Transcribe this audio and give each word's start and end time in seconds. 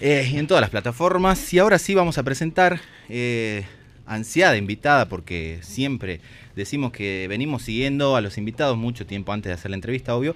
eh, 0.00 0.30
en 0.34 0.46
todas 0.46 0.60
las 0.60 0.70
plataformas. 0.70 1.52
Y 1.52 1.58
ahora 1.58 1.78
sí 1.78 1.94
vamos 1.94 2.18
a 2.18 2.22
presentar 2.22 2.80
eh, 3.08 3.64
ansiada 4.06 4.56
invitada, 4.56 5.08
porque 5.08 5.58
siempre 5.62 6.20
decimos 6.56 6.92
que 6.92 7.26
venimos 7.28 7.62
siguiendo 7.62 8.16
a 8.16 8.20
los 8.20 8.38
invitados 8.38 8.76
mucho 8.76 9.06
tiempo 9.06 9.32
antes 9.32 9.50
de 9.50 9.54
hacer 9.54 9.70
la 9.70 9.76
entrevista, 9.76 10.14
obvio. 10.14 10.34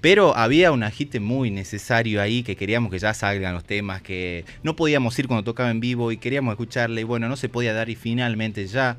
Pero 0.00 0.36
había 0.36 0.72
un 0.72 0.82
agite 0.82 1.20
muy 1.20 1.50
necesario 1.50 2.20
ahí, 2.20 2.42
que 2.42 2.56
queríamos 2.56 2.90
que 2.90 2.98
ya 2.98 3.14
salgan 3.14 3.54
los 3.54 3.64
temas, 3.64 4.02
que 4.02 4.44
no 4.64 4.74
podíamos 4.74 5.16
ir 5.18 5.28
cuando 5.28 5.44
tocaba 5.44 5.70
en 5.70 5.78
vivo 5.78 6.10
y 6.10 6.16
queríamos 6.16 6.52
escucharle, 6.52 7.02
y 7.02 7.04
bueno, 7.04 7.28
no 7.28 7.36
se 7.36 7.48
podía 7.48 7.72
dar 7.72 7.88
y 7.88 7.94
finalmente 7.94 8.66
ya 8.66 8.96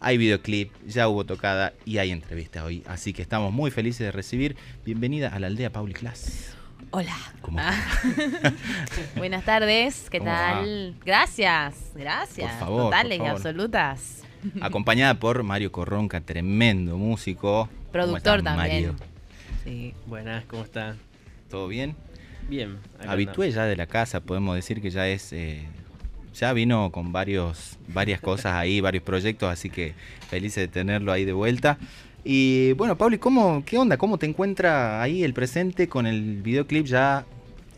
hay 0.00 0.16
videoclip, 0.16 0.70
ya 0.86 1.08
hubo 1.08 1.24
tocada 1.24 1.74
y 1.84 1.98
hay 1.98 2.10
entrevista 2.10 2.64
hoy. 2.64 2.82
Así 2.86 3.12
que 3.12 3.22
estamos 3.22 3.52
muy 3.52 3.70
felices 3.70 4.06
de 4.06 4.12
recibir. 4.12 4.56
Bienvenida 4.84 5.28
a 5.28 5.38
la 5.38 5.48
aldea 5.48 5.70
Pauli 5.70 5.92
Class. 5.92 6.56
Hola. 6.90 7.16
¿Cómo 7.42 7.58
Ah. 7.60 7.74
Buenas 9.16 9.44
tardes, 9.44 10.08
¿qué 10.10 10.18
¿Cómo 10.18 10.30
tal? 10.30 10.94
Gracias, 11.04 11.74
gracias. 11.94 12.50
Por 12.52 12.60
favor, 12.60 12.82
Totales 12.84 13.04
por 13.18 13.26
y 13.26 13.28
favor. 13.28 13.30
absolutas. 13.36 14.22
Acompañada 14.60 15.14
por 15.14 15.42
Mario 15.42 15.72
Corronca, 15.72 16.20
tremendo 16.20 16.96
músico. 16.96 17.68
¿Cómo 17.68 17.90
Productor 17.92 18.38
estás, 18.38 18.56
también. 18.56 18.86
Mario? 18.88 18.94
Sí. 19.64 19.94
Buenas, 20.06 20.44
¿cómo 20.44 20.62
está? 20.62 20.96
¿Todo 21.50 21.68
bien? 21.68 21.96
Bien. 22.48 22.78
Habitué 23.06 23.50
ya 23.50 23.64
de 23.64 23.76
la 23.76 23.86
casa, 23.86 24.20
podemos 24.20 24.54
decir 24.54 24.80
que 24.80 24.90
ya 24.90 25.06
es. 25.08 25.32
eh, 25.32 25.64
ya 26.34 26.52
vino 26.52 26.92
con 26.92 27.12
varios, 27.12 27.78
varias 27.88 28.20
cosas 28.20 28.52
ahí, 28.52 28.82
varios 28.82 29.02
proyectos, 29.02 29.50
así 29.50 29.70
que 29.70 29.94
feliz 30.28 30.54
de 30.54 30.68
tenerlo 30.68 31.10
ahí 31.10 31.24
de 31.24 31.32
vuelta. 31.32 31.78
Y 32.28 32.72
bueno, 32.72 32.98
Pauli, 32.98 33.18
¿cómo, 33.18 33.62
¿qué 33.64 33.78
onda? 33.78 33.96
¿Cómo 33.96 34.18
te 34.18 34.26
encuentra 34.26 35.00
ahí 35.00 35.22
el 35.22 35.32
presente 35.32 35.88
con 35.88 36.08
el 36.08 36.42
videoclip 36.42 36.84
ya 36.84 37.24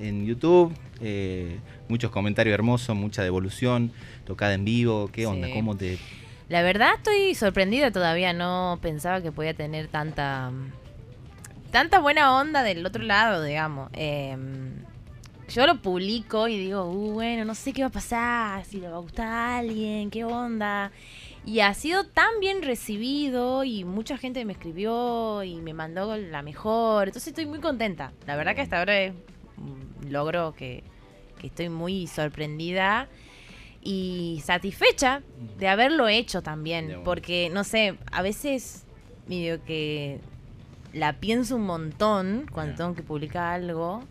en 0.01 0.25
YouTube? 0.25 0.73
Eh, 1.03 1.59
muchos 1.91 2.11
comentarios 2.11 2.55
hermosos, 2.55 2.97
mucha 2.97 3.23
devolución, 3.23 3.93
tocada 4.25 4.55
en 4.55 4.65
vivo. 4.65 5.11
¿Qué 5.13 5.27
onda? 5.27 5.49
Sí. 5.49 5.53
¿Cómo 5.53 5.77
te.? 5.77 5.99
La 6.49 6.63
verdad 6.63 6.93
estoy 6.97 7.35
sorprendida 7.35 7.91
todavía, 7.91 8.33
no 8.33 8.79
pensaba 8.81 9.21
que 9.21 9.31
podía 9.33 9.53
tener 9.53 9.89
tanta 9.89 10.51
tanta 11.71 11.99
buena 11.99 12.35
onda 12.35 12.63
del 12.63 12.87
otro 12.87 13.03
lado, 13.03 13.45
digamos. 13.45 13.91
Eh, 13.93 14.35
yo 15.51 15.67
lo 15.67 15.83
publico 15.83 16.49
y 16.49 16.57
digo, 16.57 16.87
"Uh, 16.91 17.13
bueno, 17.13 17.45
no 17.45 17.55
sé 17.55 17.75
qué 17.75 17.83
va 17.83 17.89
a 17.89 17.93
pasar, 17.93 18.65
si 18.65 18.81
le 18.81 18.89
va 18.89 18.97
a 18.97 19.01
gustar 19.01 19.27
a 19.29 19.59
alguien, 19.59 20.09
qué 20.09 20.25
onda. 20.25 20.91
Y 21.49 21.61
ha 21.61 21.73
sido 21.73 22.05
tan 22.05 22.41
bien 22.41 22.61
recibido 22.61 23.65
y 23.65 23.83
mucha 23.83 24.19
gente 24.19 24.45
me 24.45 24.53
escribió 24.53 25.43
y 25.43 25.57
me 25.63 25.73
mandó 25.73 26.15
la 26.15 26.43
mejor. 26.43 27.09
Entonces 27.09 27.29
estoy 27.29 27.47
muy 27.47 27.59
contenta. 27.59 28.13
La 28.27 28.37
verdad 28.37 28.55
que 28.55 28.61
hasta 28.61 28.79
ahora 28.79 29.01
es 29.01 29.15
un 29.57 30.13
logro 30.13 30.53
que, 30.53 30.85
que 31.41 31.47
estoy 31.47 31.71
muy 31.71 32.07
sorprendida 32.07 33.09
y 33.81 34.43
satisfecha 34.45 35.23
de 35.57 35.69
haberlo 35.69 36.07
hecho 36.07 36.43
también. 36.43 37.01
Porque, 37.03 37.49
no 37.49 37.65
sé, 37.65 37.97
a 38.13 38.21
veces 38.21 38.85
medio 39.27 39.65
que 39.65 40.21
la 40.93 41.15
pienso 41.15 41.57
un 41.57 41.65
montón 41.65 42.45
cuando 42.53 42.77
tengo 42.77 42.95
que 42.95 43.03
publicar 43.03 43.55
algo 43.55 44.03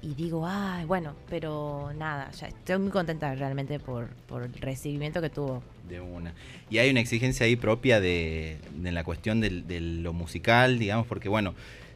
y 0.00 0.14
digo, 0.14 0.46
ay, 0.46 0.86
bueno, 0.86 1.14
pero 1.28 1.92
nada, 1.94 2.30
ya 2.30 2.46
estoy 2.46 2.78
muy 2.78 2.90
contenta 2.90 3.34
realmente 3.34 3.78
por, 3.78 4.08
por 4.26 4.44
el 4.44 4.54
recibimiento 4.54 5.20
que 5.20 5.28
tuvo. 5.28 5.62
De 5.88 6.00
una. 6.00 6.34
Y 6.70 6.78
hay 6.78 6.90
una 6.90 7.00
exigencia 7.00 7.46
ahí 7.46 7.56
propia 7.56 8.00
de, 8.00 8.58
de 8.74 8.92
la 8.92 9.04
cuestión 9.04 9.40
de 9.40 9.80
lo 9.80 10.12
musical, 10.12 10.78
digamos, 10.78 11.06
porque 11.06 11.28
bueno, 11.28 11.54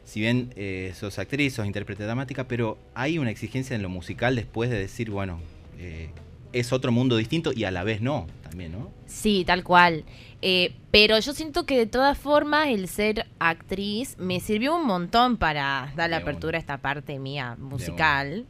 si 0.09 0.19
bien 0.21 0.51
eh, 0.55 0.91
sos 0.95 1.19
actriz, 1.19 1.53
sos 1.53 1.67
intérprete 1.67 2.03
dramática, 2.03 2.47
pero 2.47 2.79
hay 2.95 3.19
una 3.19 3.29
exigencia 3.29 3.75
en 3.75 3.83
lo 3.83 3.89
musical 3.89 4.35
después 4.35 4.71
de 4.71 4.79
decir, 4.79 5.11
bueno, 5.11 5.39
eh, 5.77 6.09
es 6.51 6.73
otro 6.73 6.91
mundo 6.91 7.15
distinto 7.15 7.51
y 7.53 7.65
a 7.65 7.71
la 7.71 7.83
vez 7.83 8.01
no, 8.01 8.25
también, 8.41 8.71
¿no? 8.71 8.89
Sí, 9.05 9.43
tal 9.45 9.63
cual. 9.63 10.03
Eh, 10.41 10.73
pero 10.89 11.19
yo 11.19 11.33
siento 11.33 11.67
que 11.67 11.77
de 11.77 11.85
todas 11.85 12.17
formas 12.17 12.69
el 12.69 12.87
ser 12.87 13.27
actriz 13.37 14.17
me 14.17 14.39
sirvió 14.39 14.75
un 14.75 14.87
montón 14.87 15.37
para 15.37 15.93
darle 15.95 16.15
De 16.15 16.23
apertura 16.23 16.51
una. 16.51 16.57
a 16.57 16.61
esta 16.61 16.77
parte 16.79 17.19
mía 17.19 17.55
musical. 17.59 18.47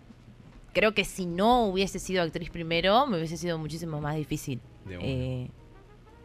Creo 0.71 0.93
que 0.93 1.03
si 1.03 1.25
no 1.25 1.65
hubiese 1.65 1.99
sido 1.99 2.23
actriz 2.23 2.49
primero, 2.51 3.05
me 3.05 3.17
hubiese 3.17 3.35
sido 3.35 3.57
muchísimo 3.57 3.99
más 3.99 4.15
difícil. 4.15 4.61
Eh, 4.89 5.49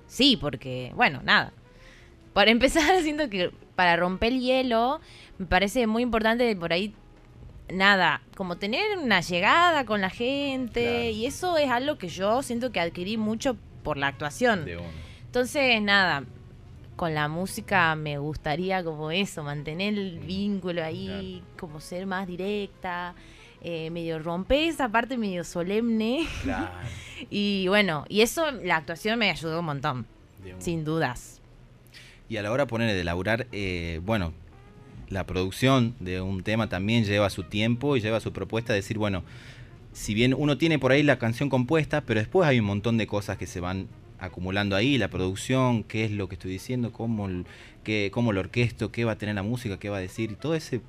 sí, 0.06 0.36
porque, 0.36 0.92
bueno, 0.94 1.20
nada. 1.22 1.52
Para 2.32 2.50
empezar, 2.50 3.02
siento 3.02 3.28
que 3.28 3.50
para 3.74 3.96
romper 3.96 4.32
el 4.32 4.40
hielo, 4.40 5.00
me 5.38 5.46
parece 5.46 5.86
muy 5.86 6.02
importante 6.02 6.54
por 6.56 6.72
ahí, 6.72 6.94
nada, 7.72 8.22
como 8.36 8.56
tener 8.56 8.98
una 8.98 9.20
llegada 9.20 9.84
con 9.84 10.00
la 10.00 10.10
gente. 10.10 10.82
Claro. 10.82 11.10
Y 11.10 11.26
eso 11.26 11.56
es 11.56 11.70
algo 11.70 11.98
que 11.98 12.08
yo 12.08 12.42
siento 12.42 12.72
que 12.72 12.80
adquirí 12.80 13.16
mucho 13.16 13.56
por 13.82 13.96
la 13.96 14.08
actuación. 14.08 14.64
De. 14.64 14.78
Entonces, 15.26 15.80
nada, 15.82 16.24
con 16.96 17.14
la 17.14 17.28
música 17.28 17.94
me 17.96 18.18
gustaría 18.18 18.84
como 18.84 19.10
eso, 19.10 19.42
mantener 19.42 19.94
el 19.94 20.20
vínculo 20.20 20.84
ahí, 20.84 21.42
como 21.58 21.80
ser 21.80 22.06
más 22.06 22.26
directa. 22.26 23.14
Eh, 23.64 23.90
medio 23.90 24.18
romper 24.18 24.68
esa 24.68 24.88
parte 24.90 25.16
medio 25.18 25.42
solemne 25.42 26.26
Claro. 26.42 26.70
y 27.30 27.66
bueno, 27.68 28.04
y 28.08 28.20
eso 28.20 28.50
la 28.50 28.76
actuación 28.76 29.18
me 29.18 29.30
ayudó 29.30 29.60
un 29.60 29.66
montón, 29.66 30.06
de 30.44 30.54
sin 30.60 30.84
dudas. 30.84 31.40
Y 32.28 32.36
a 32.36 32.42
la 32.42 32.52
hora 32.52 32.66
poner 32.66 32.94
de 32.94 33.04
laburar, 33.04 33.46
eh, 33.52 34.00
bueno, 34.04 34.32
la 35.08 35.26
producción 35.26 35.94
de 36.00 36.20
un 36.20 36.42
tema 36.42 36.68
también 36.68 37.04
lleva 37.04 37.28
su 37.30 37.42
tiempo 37.44 37.96
y 37.96 38.00
lleva 38.00 38.20
su 38.20 38.32
propuesta 38.32 38.72
de 38.72 38.78
decir, 38.80 38.98
bueno, 38.98 39.22
si 39.92 40.14
bien 40.14 40.34
uno 40.36 40.56
tiene 40.58 40.78
por 40.78 40.92
ahí 40.92 41.02
la 41.02 41.18
canción 41.18 41.48
compuesta, 41.50 42.00
pero 42.00 42.20
después 42.20 42.48
hay 42.48 42.60
un 42.60 42.66
montón 42.66 42.96
de 42.98 43.06
cosas 43.06 43.36
que 43.38 43.46
se 43.46 43.60
van 43.60 43.88
acumulando 44.18 44.74
ahí, 44.74 44.96
la 44.98 45.08
producción, 45.08 45.84
qué 45.84 46.04
es 46.04 46.10
lo 46.10 46.28
que 46.28 46.34
estoy 46.36 46.50
diciendo, 46.50 46.92
cómo, 46.92 47.28
el- 47.28 47.44
qué, 47.84 48.10
cómo 48.12 48.32
lo 48.32 48.40
orquesto, 48.40 48.90
qué 48.90 49.04
va 49.04 49.12
a 49.12 49.18
tener 49.18 49.34
la 49.34 49.42
música, 49.42 49.78
qué 49.78 49.90
va 49.90 49.98
a 49.98 50.00
decir, 50.00 50.30
y 50.32 50.34
todo 50.34 50.54
ese, 50.54 50.80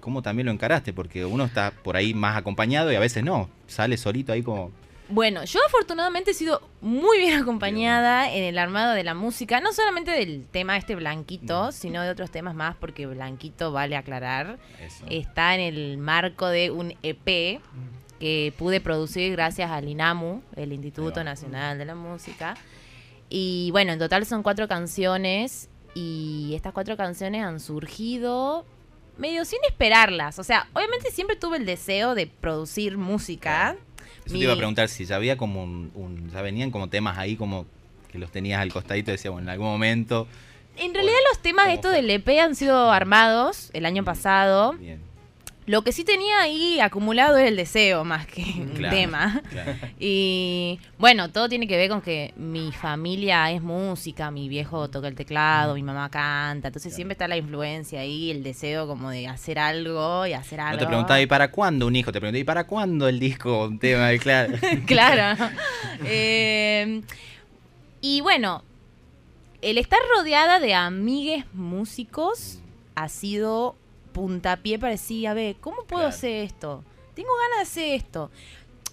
cómo 0.00 0.22
también 0.22 0.46
lo 0.46 0.52
encaraste, 0.52 0.92
porque 0.92 1.24
uno 1.24 1.44
está 1.44 1.70
por 1.70 1.96
ahí 1.96 2.14
más 2.14 2.36
acompañado 2.36 2.90
y 2.92 2.96
a 2.96 3.00
veces 3.00 3.22
no, 3.22 3.48
sale 3.66 3.96
solito 3.96 4.32
ahí 4.32 4.42
como... 4.42 4.70
Bueno, 5.12 5.42
yo 5.44 5.58
afortunadamente 5.66 6.30
he 6.30 6.34
sido 6.34 6.62
muy 6.80 7.18
bien 7.18 7.40
acompañada 7.40 8.32
en 8.32 8.44
el 8.44 8.58
armado 8.58 8.94
de 8.94 9.02
la 9.02 9.14
música, 9.14 9.60
no 9.60 9.72
solamente 9.72 10.12
del 10.12 10.46
tema 10.46 10.76
este 10.76 10.94
blanquito, 10.94 11.68
Mm. 11.68 11.72
sino 11.72 12.02
de 12.02 12.10
otros 12.10 12.30
temas 12.30 12.54
más, 12.54 12.76
porque 12.76 13.06
blanquito 13.06 13.72
vale 13.72 13.96
aclarar. 13.96 14.58
Eso. 14.80 15.04
Está 15.10 15.56
en 15.56 15.62
el 15.62 15.98
marco 15.98 16.46
de 16.46 16.70
un 16.70 16.94
EP 17.02 17.60
que 18.20 18.52
pude 18.56 18.80
producir 18.80 19.32
gracias 19.32 19.70
al 19.70 19.88
INAMU, 19.88 20.42
el 20.54 20.72
Instituto. 20.72 21.24
Nacional 21.24 21.78
de 21.78 21.86
la 21.86 21.94
Música. 21.96 22.54
Y 23.28 23.70
bueno, 23.72 23.92
en 23.92 23.98
total 23.98 24.26
son 24.26 24.42
cuatro 24.42 24.68
canciones 24.68 25.68
y 25.94 26.52
estas 26.54 26.72
cuatro 26.72 26.96
canciones 26.96 27.44
han 27.44 27.58
surgido 27.58 28.64
medio 29.20 29.44
sin 29.44 29.58
esperarlas. 29.68 30.38
O 30.38 30.44
sea, 30.44 30.66
obviamente 30.72 31.10
siempre 31.10 31.36
tuve 31.36 31.58
el 31.58 31.66
deseo 31.66 32.14
de 32.14 32.26
producir 32.26 32.96
música. 32.98 33.76
Eso 34.24 34.34
Mi- 34.34 34.40
te 34.40 34.44
iba 34.44 34.54
a 34.54 34.56
preguntar 34.56 34.88
si 34.88 35.04
ya 35.04 35.16
había 35.16 35.36
como 35.36 35.62
un, 35.62 35.90
un- 35.94 36.30
ya 36.30 36.42
venían 36.42 36.70
como 36.70 36.88
temas 36.88 37.16
ahí 37.18 37.36
como 37.36 37.66
que 38.10 38.18
los 38.18 38.30
tenías 38.32 38.60
al 38.60 38.72
costadito 38.72 39.10
y 39.10 39.12
decía, 39.12 39.30
bueno, 39.30 39.46
en 39.46 39.50
algún 39.50 39.68
momento. 39.68 40.26
En 40.76 40.94
realidad 40.94 41.16
los 41.30 41.40
temas 41.40 41.66
¿Cómo 41.66 41.74
estos 41.74 41.92
del 41.92 42.08
EP 42.10 42.28
han 42.40 42.54
sido 42.56 42.90
armados 42.90 43.70
el 43.72 43.86
año 43.86 44.02
Mm. 44.02 44.04
pasado. 44.06 44.72
Bien. 44.74 45.00
Lo 45.66 45.82
que 45.82 45.92
sí 45.92 46.02
tenía 46.04 46.40
ahí 46.40 46.80
acumulado 46.80 47.36
era 47.36 47.46
el 47.46 47.54
deseo 47.54 48.02
más 48.04 48.26
que 48.26 48.42
un 48.42 48.70
Claro, 48.74 48.96
tema. 48.96 49.42
claro. 49.50 49.72
Y 50.00 50.80
bueno, 50.98 51.30
todo 51.30 51.48
tiene 51.48 51.68
que 51.68 51.76
ver 51.76 51.88
con 51.90 52.00
que 52.00 52.32
mi 52.36 52.72
familia 52.72 53.52
es 53.52 53.62
música, 53.62 54.30
mi 54.30 54.48
viejo 54.48 54.88
toca 54.88 55.06
el 55.06 55.14
teclado, 55.14 55.74
mi 55.74 55.82
mamá 55.82 56.08
canta, 56.10 56.68
entonces 56.68 56.90
Claro. 56.90 56.96
siempre 56.96 57.12
está 57.12 57.28
la 57.28 57.36
influencia 57.36 58.00
ahí, 58.00 58.30
el 58.30 58.42
deseo 58.42 58.86
como 58.88 59.10
de 59.10 59.28
hacer 59.28 59.58
algo 59.58 60.26
y 60.26 60.32
hacer 60.32 60.60
algo. 60.60 60.72
No 60.72 60.78
te 60.78 60.86
preguntaba, 60.86 61.20
¿y 61.20 61.26
para 61.26 61.50
cuándo 61.50 61.86
un 61.86 61.94
hijo? 61.94 62.10
Te 62.10 62.18
pregunté, 62.20 62.40
¿y 62.40 62.44
para 62.44 62.64
cuándo 62.66 63.06
el 63.06 63.20
disco? 63.20 63.64
Un 63.66 63.78
tema, 63.78 64.08
claro. 64.18 64.54
claro. 64.86 65.44
Eh, 66.04 67.02
y 68.00 68.22
bueno, 68.22 68.64
el 69.62 69.76
estar 69.78 70.00
rodeada 70.16 70.58
de 70.58 70.74
amigues 70.74 71.44
músicos 71.52 72.58
ha 72.94 73.08
sido 73.10 73.76
puntapié 74.12 74.78
para 74.78 74.92
decir, 74.92 75.26
a 75.28 75.34
ver, 75.34 75.56
¿cómo 75.56 75.78
puedo 75.84 76.02
Claro. 76.02 76.08
hacer 76.08 76.44
esto? 76.44 76.84
Tengo 77.14 77.28
ganas 77.50 77.58
de 77.58 77.62
hacer 77.82 77.94
esto. 77.94 78.30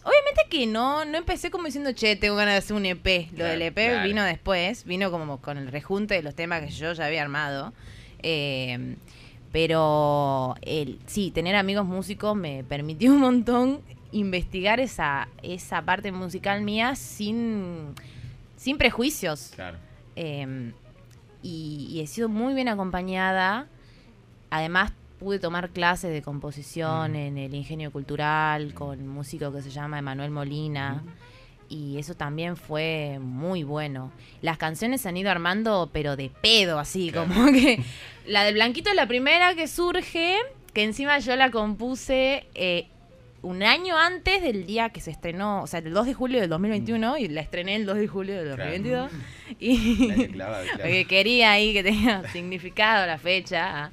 Obviamente 0.03 0.41
que 0.49 0.65
no, 0.67 1.03
no 1.05 1.17
empecé 1.17 1.51
como 1.51 1.65
diciendo, 1.65 1.91
che, 1.91 2.15
tengo 2.15 2.35
ganas 2.35 2.53
de 2.53 2.57
hacer 2.59 2.75
un 2.77 2.85
EP. 2.85 3.27
Lo 3.31 3.37
Claro, 3.37 3.51
del 3.51 3.61
EP 3.63 3.75
claro. 3.75 4.03
vino 4.07 4.23
después, 4.23 4.85
vino 4.85 5.11
como 5.11 5.41
con 5.41 5.57
el 5.57 5.67
rejunte 5.67 6.13
de 6.15 6.21
los 6.23 6.33
temas 6.35 6.61
que 6.61 6.69
yo 6.69 6.93
ya 6.93 7.05
había 7.05 7.21
armado. 7.21 7.73
Eh, 8.23 8.95
pero 9.51 10.55
el, 10.61 10.99
sí, 11.07 11.31
tener 11.31 11.55
amigos 11.55 11.85
músicos 11.85 12.35
me 12.35 12.63
permitió 12.63 13.11
un 13.11 13.19
montón 13.19 13.81
investigar 14.11 14.79
esa, 14.79 15.27
esa 15.43 15.81
parte 15.81 16.11
musical 16.11 16.61
mía 16.61 16.95
sin, 16.95 17.93
sin 18.55 18.77
prejuicios. 18.77 19.51
Claro. 19.55 19.77
Eh, 20.15 20.71
y, 21.43 21.87
y 21.91 21.99
he 22.01 22.07
sido 22.07 22.29
muy 22.29 22.53
bien 22.53 22.67
acompañada. 22.67 23.67
Además, 24.49 24.91
pude 25.19 25.39
tomar 25.39 25.69
clases 25.69 26.11
de 26.11 26.21
composición 26.21 27.13
Mm. 27.13 27.15
en 27.15 27.37
el 27.37 27.53
Ingenio 27.55 27.91
Cultural 27.91 28.73
con 28.73 28.99
un 29.01 29.07
músico 29.07 29.51
que 29.51 29.61
se 29.61 29.69
llama 29.69 29.99
Emanuel 29.99 30.31
Molina. 30.31 31.01
Mm. 31.03 31.27
Y 31.69 31.97
eso 31.97 32.13
también 32.15 32.55
fue 32.55 33.17
muy 33.21 33.63
bueno. 33.63 34.11
Las 34.41 34.57
canciones 34.57 35.01
se 35.01 35.09
han 35.09 35.17
ido 35.17 35.29
armando, 35.29 35.89
pero 35.91 36.15
de 36.15 36.29
pedo, 36.41 36.79
así, 36.79 37.09
Claro. 37.11 37.27
como 37.27 37.51
que 37.51 37.81
la 38.25 38.43
del 38.43 38.53
Blanquito 38.55 38.89
es 38.89 38.95
la 38.95 39.07
primera 39.07 39.53
que 39.53 39.67
surge, 39.67 40.37
que 40.73 40.83
encima 40.83 41.19
yo 41.19 41.35
la 41.35 41.51
compuse 41.51 42.45
eh, 42.55 42.87
un 43.41 43.63
año 43.63 43.97
antes 43.97 44.41
del 44.41 44.65
día 44.65 44.89
que 44.89 45.01
se 45.01 45.11
estrenó, 45.11 45.63
o 45.63 45.67
sea, 45.67 45.79
el 45.79 45.91
2 45.93 46.05
de 46.05 46.13
julio 46.13 46.39
del 46.39 46.49
2021, 46.49 47.17
y 47.17 47.27
la 47.27 47.41
estrené 47.41 47.75
el 47.75 47.85
2 47.85 47.97
de 47.97 48.07
julio 48.07 48.35
del 48.35 48.55
Claro. 48.55 48.71
2022. 48.71 49.11
Y, 49.59 50.07
La 50.07 50.15
que 50.15 50.27
clavaba, 50.29 50.61
claro. 50.63 50.77
porque 50.79 51.05
quería 51.05 51.51
ahí 51.51 51.73
que 51.73 51.83
tenga 51.83 52.27
significado 52.31 53.05
la 53.05 53.17
fecha. 53.17 53.91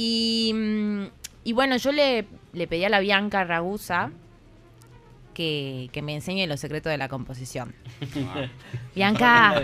Y, 0.00 0.52
mm, 0.54 1.02
y 1.42 1.52
bueno, 1.54 1.76
yo 1.76 1.90
le, 1.90 2.24
le 2.52 2.66
pedí 2.68 2.84
a 2.84 2.88
la 2.88 3.00
Bianca 3.00 3.42
Ragusa 3.42 4.12
que, 5.34 5.88
que 5.92 6.02
me 6.02 6.14
enseñe 6.14 6.46
los 6.46 6.60
secretos 6.60 6.90
de 6.90 6.98
la 6.98 7.08
composición. 7.08 7.74
Bianca, 8.94 9.60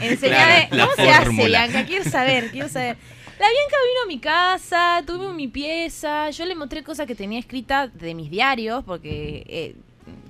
enseñame, 0.00 0.68
Claro, 0.70 0.90
¿cómo 0.90 0.94
se 0.96 1.10
hace. 1.10 1.46
Bianca? 1.46 1.86
Quiero 1.86 2.04
saber, 2.04 2.50
quiero 2.50 2.68
saber. 2.68 2.96
La 3.38 3.46
Bianca 3.48 3.76
vino 3.88 4.02
a 4.04 4.06
mi 4.06 4.18
casa, 4.20 5.02
tuve 5.06 5.32
mi 5.32 5.48
pieza, 5.48 6.30
yo 6.30 6.46
le 6.46 6.54
mostré 6.54 6.82
cosas 6.84 7.06
que 7.06 7.14
tenía 7.16 7.38
escritas 7.40 7.90
de 7.98 8.14
mis 8.14 8.30
diarios, 8.30 8.84
porque 8.84 9.44
eh, 9.48 9.74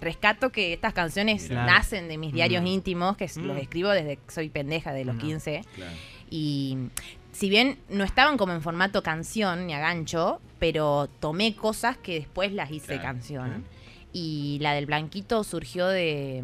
rescato 0.00 0.50
que 0.50 0.72
estas 0.72 0.94
canciones 0.94 1.48
Claro. 1.48 1.70
nacen 1.70 2.08
de 2.08 2.16
mis 2.16 2.32
diarios 2.32 2.62
Mm. 2.62 2.66
íntimos, 2.66 3.16
que 3.18 3.24
los 3.26 3.56
Mm. 3.56 3.60
escribo 3.60 3.90
desde 3.90 4.16
que 4.16 4.30
soy 4.32 4.48
pendeja 4.48 4.92
de 4.92 5.04
los 5.04 5.16
No. 5.16 5.20
15. 5.20 5.62
Claro. 5.74 5.92
Y 6.30 6.78
si 7.34 7.50
bien 7.50 7.78
no 7.90 8.04
estaban 8.04 8.36
como 8.38 8.52
en 8.54 8.62
formato 8.62 9.02
canción 9.02 9.66
ni 9.66 9.74
a 9.74 9.80
gancho, 9.80 10.40
pero 10.58 11.08
tomé 11.20 11.54
cosas 11.54 11.98
que 11.98 12.14
después 12.14 12.52
las 12.52 12.70
hice 12.70 12.86
Claro. 12.98 13.02
canción. 13.02 13.64
Y 14.12 14.58
la 14.60 14.72
del 14.74 14.86
Blanquito 14.86 15.42
surgió 15.44 15.88
de... 15.88 16.38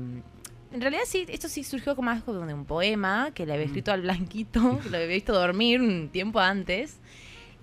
En 0.72 0.80
realidad 0.80 1.02
sí, 1.06 1.24
esto 1.28 1.48
sí 1.48 1.64
surgió 1.64 1.96
como 1.96 2.06
más 2.06 2.26
de 2.26 2.32
un 2.54 2.64
poema 2.64 3.30
que 3.34 3.46
le 3.46 3.52
había 3.54 3.64
Mm. 3.66 3.68
escrito 3.68 3.92
al 3.92 4.02
Blanquito, 4.02 4.80
que 4.82 4.88
lo 4.90 4.96
había 4.96 5.08
visto 5.08 5.32
dormir 5.32 5.80
un 5.80 6.08
tiempo 6.10 6.40
antes. 6.40 6.98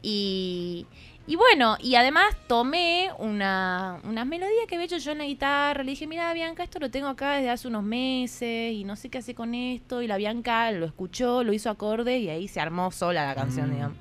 Y, 0.02 0.86
y 1.28 1.36
bueno, 1.36 1.76
y 1.82 1.96
además 1.96 2.36
tomé 2.48 3.10
una, 3.20 4.00
una 4.04 4.24
melodía 4.26 4.66
que 4.68 4.76
había 4.76 4.86
hecho 4.86 4.98
yo 4.98 5.12
en 5.12 5.18
la 5.20 5.26
guitarra. 5.26 5.84
Le 5.84 5.92
dije, 5.92 6.08
mira, 6.08 6.32
Bianca, 6.34 6.64
esto 6.64 6.80
lo 6.80 6.90
tengo 6.90 7.08
acá 7.10 7.34
desde 7.34 7.50
hace 7.50 7.68
unos 7.68 7.84
meses 7.84 8.74
y 8.74 8.84
no 8.86 8.96
sé 8.96 9.10
qué 9.10 9.18
hace 9.18 9.36
con 9.36 9.54
esto. 9.54 10.02
Y 10.02 10.08
la 10.08 10.16
Bianca 10.18 10.72
lo 10.72 10.86
escuchó, 10.86 11.44
lo 11.44 11.52
hizo 11.54 11.70
acorde 11.70 12.18
y 12.18 12.30
ahí 12.30 12.48
se 12.48 12.62
armó 12.62 12.92
sola 12.92 13.26
la 13.26 13.36
canción, 13.36 13.70
Mm. 13.70 13.74
digamos. 13.74 13.98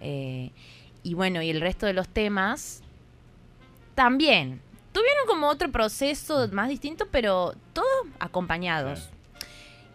Eh, 0.00 0.50
y 1.04 1.14
bueno, 1.14 1.40
y 1.40 1.50
el 1.50 1.60
resto 1.60 1.86
de 1.86 1.92
los 1.92 2.08
temas 2.08 2.82
también. 3.94 4.60
Tuvieron 4.92 5.26
como 5.26 5.48
otro 5.48 5.70
proceso 5.70 6.48
más 6.52 6.68
distinto, 6.68 7.06
pero 7.10 7.54
todos 7.72 7.86
acompañados. 8.18 9.10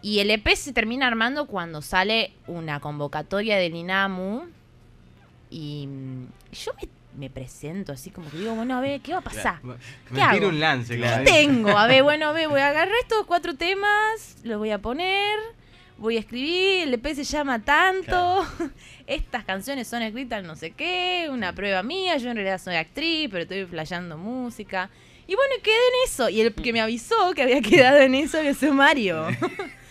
Y 0.00 0.20
el 0.20 0.30
EP 0.30 0.56
se 0.56 0.72
termina 0.72 1.06
armando 1.06 1.46
cuando 1.46 1.82
sale 1.82 2.32
una 2.46 2.80
convocatoria 2.80 3.56
del 3.56 3.74
INAMU. 3.74 4.44
Y 5.54 5.86
mm, 5.86 6.26
yo 6.52 6.72
me, 6.80 6.88
me 7.18 7.30
presento 7.30 7.92
así 7.92 8.08
como 8.10 8.30
que 8.30 8.38
digo, 8.38 8.54
bueno, 8.54 8.74
a 8.76 8.80
ver, 8.80 9.00
¿qué 9.02 9.12
va 9.12 9.18
a 9.18 9.22
pasar? 9.22 9.62
Me 9.62 9.74
¿Qué 10.14 10.22
hago? 10.22 10.34
tiro 10.34 10.48
un 10.48 10.58
lance, 10.60 10.96
Claro. 10.96 11.22
dice. 11.24 11.32
Tengo, 11.34 11.76
a 11.76 11.86
ver, 11.86 12.02
bueno, 12.08 12.28
a 12.28 12.32
ver, 12.32 12.48
voy 12.48 12.60
a 12.60 12.68
agarrar 12.68 12.94
estos 13.02 13.26
cuatro 13.26 13.54
temas, 13.54 14.36
los 14.44 14.56
voy 14.58 14.70
a 14.70 14.78
poner, 14.78 15.38
voy 15.98 16.16
a 16.16 16.20
escribir, 16.20 16.88
el 16.88 16.94
EP 16.94 17.06
se 17.14 17.24
llama 17.24 17.62
tanto, 17.62 18.46
estas 19.06 19.44
canciones 19.44 19.86
son 19.88 20.00
escritas 20.02 20.42
no 20.42 20.56
sé 20.56 20.70
qué, 20.70 21.28
una 21.30 21.52
prueba 21.54 21.82
mía, 21.82 22.16
yo 22.16 22.30
en 22.30 22.36
realidad 22.36 22.58
soy 22.58 22.76
actriz, 22.76 23.28
pero 23.30 23.42
estoy 23.42 23.66
flasheando 23.66 24.16
música. 24.16 24.88
Y 25.26 25.34
bueno, 25.36 25.54
quedé 25.62 25.74
en 25.74 26.08
eso. 26.10 26.28
Y 26.30 26.40
el 26.40 26.52
que 26.54 26.72
me 26.72 26.80
avisó 26.80 27.32
que 27.34 27.42
había 27.42 27.60
quedado 27.62 27.98
en 27.98 28.14
eso 28.14 28.38
había 28.38 28.54
sido 28.54 28.72
Mario. 28.74 29.28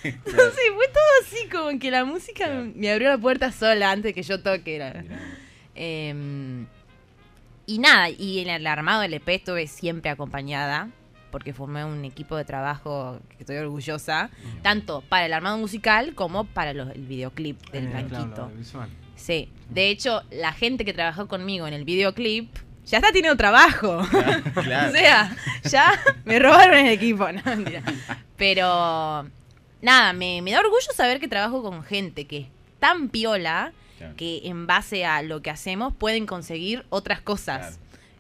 Entonces 0.04 0.60
fue 0.76 0.88
todo 0.88 1.04
así 1.24 1.48
como 1.50 1.80
que 1.80 1.90
la 1.92 2.04
música 2.04 2.46
Claro. 2.48 2.72
me 2.76 2.92
abrió 2.92 3.10
la 3.10 3.18
puerta 3.18 3.52
sola 3.52 3.92
antes 3.92 4.14
que 4.14 4.24
yo 4.24 4.42
toque. 4.42 4.78
la- 4.80 5.04
Em, 5.84 6.68
y 7.66 7.80
nada, 7.80 8.10
y 8.10 8.40
en 8.40 8.50
el 8.50 8.68
armado 8.68 9.02
del 9.02 9.16
EP 9.16 9.28
estuve 9.36 9.66
siempre 9.66 10.12
acompañada, 10.12 10.90
porque 11.32 11.54
formé 11.54 11.84
un 11.86 12.06
equipo 12.06 12.36
de 12.36 12.46
trabajo 12.46 13.20
que 13.30 13.38
estoy 13.40 13.56
orgullosa, 13.58 14.30
tanto 14.62 15.02
para 15.10 15.26
el 15.26 15.34
armado 15.34 15.58
musical 15.58 16.14
como 16.14 16.44
para 16.44 16.74
los- 16.74 16.90
el 16.94 17.06
videoclip 17.08 17.60
del 17.72 17.88
Eh, 17.88 17.90
claro, 17.90 18.08
Blanquito. 18.10 18.52
visual. 18.58 18.90
Sí, 19.16 19.50
de 19.70 19.90
hecho, 19.90 20.22
la 20.30 20.52
gente 20.54 20.86
que 20.86 20.94
trabajó 20.94 21.28
conmigo 21.28 21.66
en 21.68 21.74
el 21.74 21.84
videoclip 21.86 22.50
ya 22.86 22.98
está 23.00 23.12
teniendo 23.12 23.38
trabajo. 23.38 24.02
Claro. 24.64 24.90
O 24.90 24.92
sea, 24.94 25.36
ya 25.64 26.00
me 26.26 26.38
robaron 26.40 26.76
el 26.78 26.90
equipo, 26.94 27.32
no, 27.32 27.42
mentira. 27.46 27.82
Pero 28.38 28.66
nada, 29.82 30.14
me, 30.14 30.42
me 30.42 30.52
da 30.52 30.60
orgullo 30.60 30.92
saber 30.96 31.20
que 31.20 31.28
trabajo 31.28 31.64
con 31.64 31.84
gente 31.84 32.26
que 32.28 32.38
es 32.40 32.48
tan 32.80 33.10
piola 33.10 33.72
Claro. 34.02 34.16
que 34.18 34.42
en 34.46 34.68
base 34.68 35.06
a 35.06 35.22
lo 35.22 35.42
que 35.42 35.50
hacemos 35.50 35.94
pueden 35.94 36.26
conseguir 36.26 36.86
otras 36.90 37.22
cosas. 37.22 37.60
Claro. 37.60 37.76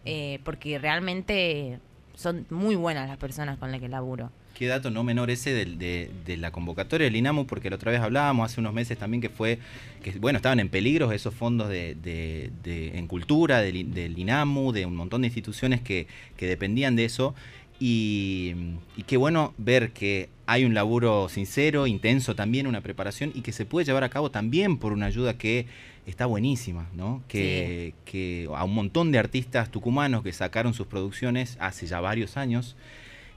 Eh, 0.05 0.39
porque 0.43 0.79
realmente 0.79 1.79
son 2.15 2.45
muy 2.49 2.75
buenas 2.75 3.07
las 3.07 3.17
personas 3.17 3.57
con 3.57 3.71
las 3.71 3.79
que 3.79 3.89
laburo. 3.89 4.31
Qué 4.55 4.67
dato 4.67 4.91
no 4.91 5.03
menor 5.03 5.31
ese 5.31 5.53
del- 5.53 5.77
de, 5.79 6.11
de 6.25 6.37
la 6.37 6.51
convocatoria 6.51 7.05
del 7.05 7.15
INAMU, 7.15 7.47
porque 7.47 7.69
la 7.69 7.77
otra 7.77 7.91
vez 7.91 8.01
hablábamos 8.01 8.51
hace 8.51 8.59
unos 8.59 8.73
meses 8.73 8.97
también 8.97 9.21
que 9.21 9.29
fue, 9.29 9.57
que 10.03 10.11
bueno, 10.19 10.37
estaban 10.37 10.59
en 10.59 10.69
peligro 10.69 11.11
esos 11.11 11.33
fondos 11.33 11.69
de, 11.69 11.95
de- 11.95 12.51
de- 12.63 12.97
en 12.97 13.07
cultura 13.07 13.61
del, 13.61 13.91
del 13.93 14.19
INAMU, 14.19 14.71
de 14.71 14.85
un 14.85 14.95
montón 14.95 15.21
de 15.21 15.27
instituciones 15.27 15.81
que, 15.81 16.05
que 16.37 16.45
dependían 16.47 16.95
de 16.95 17.05
eso. 17.05 17.33
Y, 17.83 18.53
y 18.95 19.01
qué 19.07 19.17
bueno 19.17 19.55
ver 19.57 19.91
que 19.91 20.29
hay 20.45 20.65
un 20.65 20.75
laburo 20.75 21.29
sincero, 21.29 21.87
intenso 21.87 22.35
también, 22.35 22.67
una 22.67 22.81
preparación 22.81 23.31
y 23.33 23.41
que 23.41 23.51
se 23.51 23.65
puede 23.65 23.87
llevar 23.87 24.03
a 24.03 24.09
cabo 24.09 24.29
también 24.29 24.77
por 24.77 24.93
una 24.93 25.07
ayuda 25.07 25.35
que 25.35 25.65
está 26.05 26.27
buenísima, 26.27 26.87
¿no? 26.93 27.23
Que, 27.27 27.95
que 28.05 28.47
a 28.55 28.63
un 28.65 28.75
montón 28.75 29.11
de 29.11 29.17
artistas 29.17 29.71
tucumanos 29.71 30.21
que 30.21 30.31
sacaron 30.31 30.75
sus 30.75 30.85
producciones 30.85 31.57
hace 31.59 31.87
ya 31.87 31.99
varios 31.99 32.37
años 32.37 32.75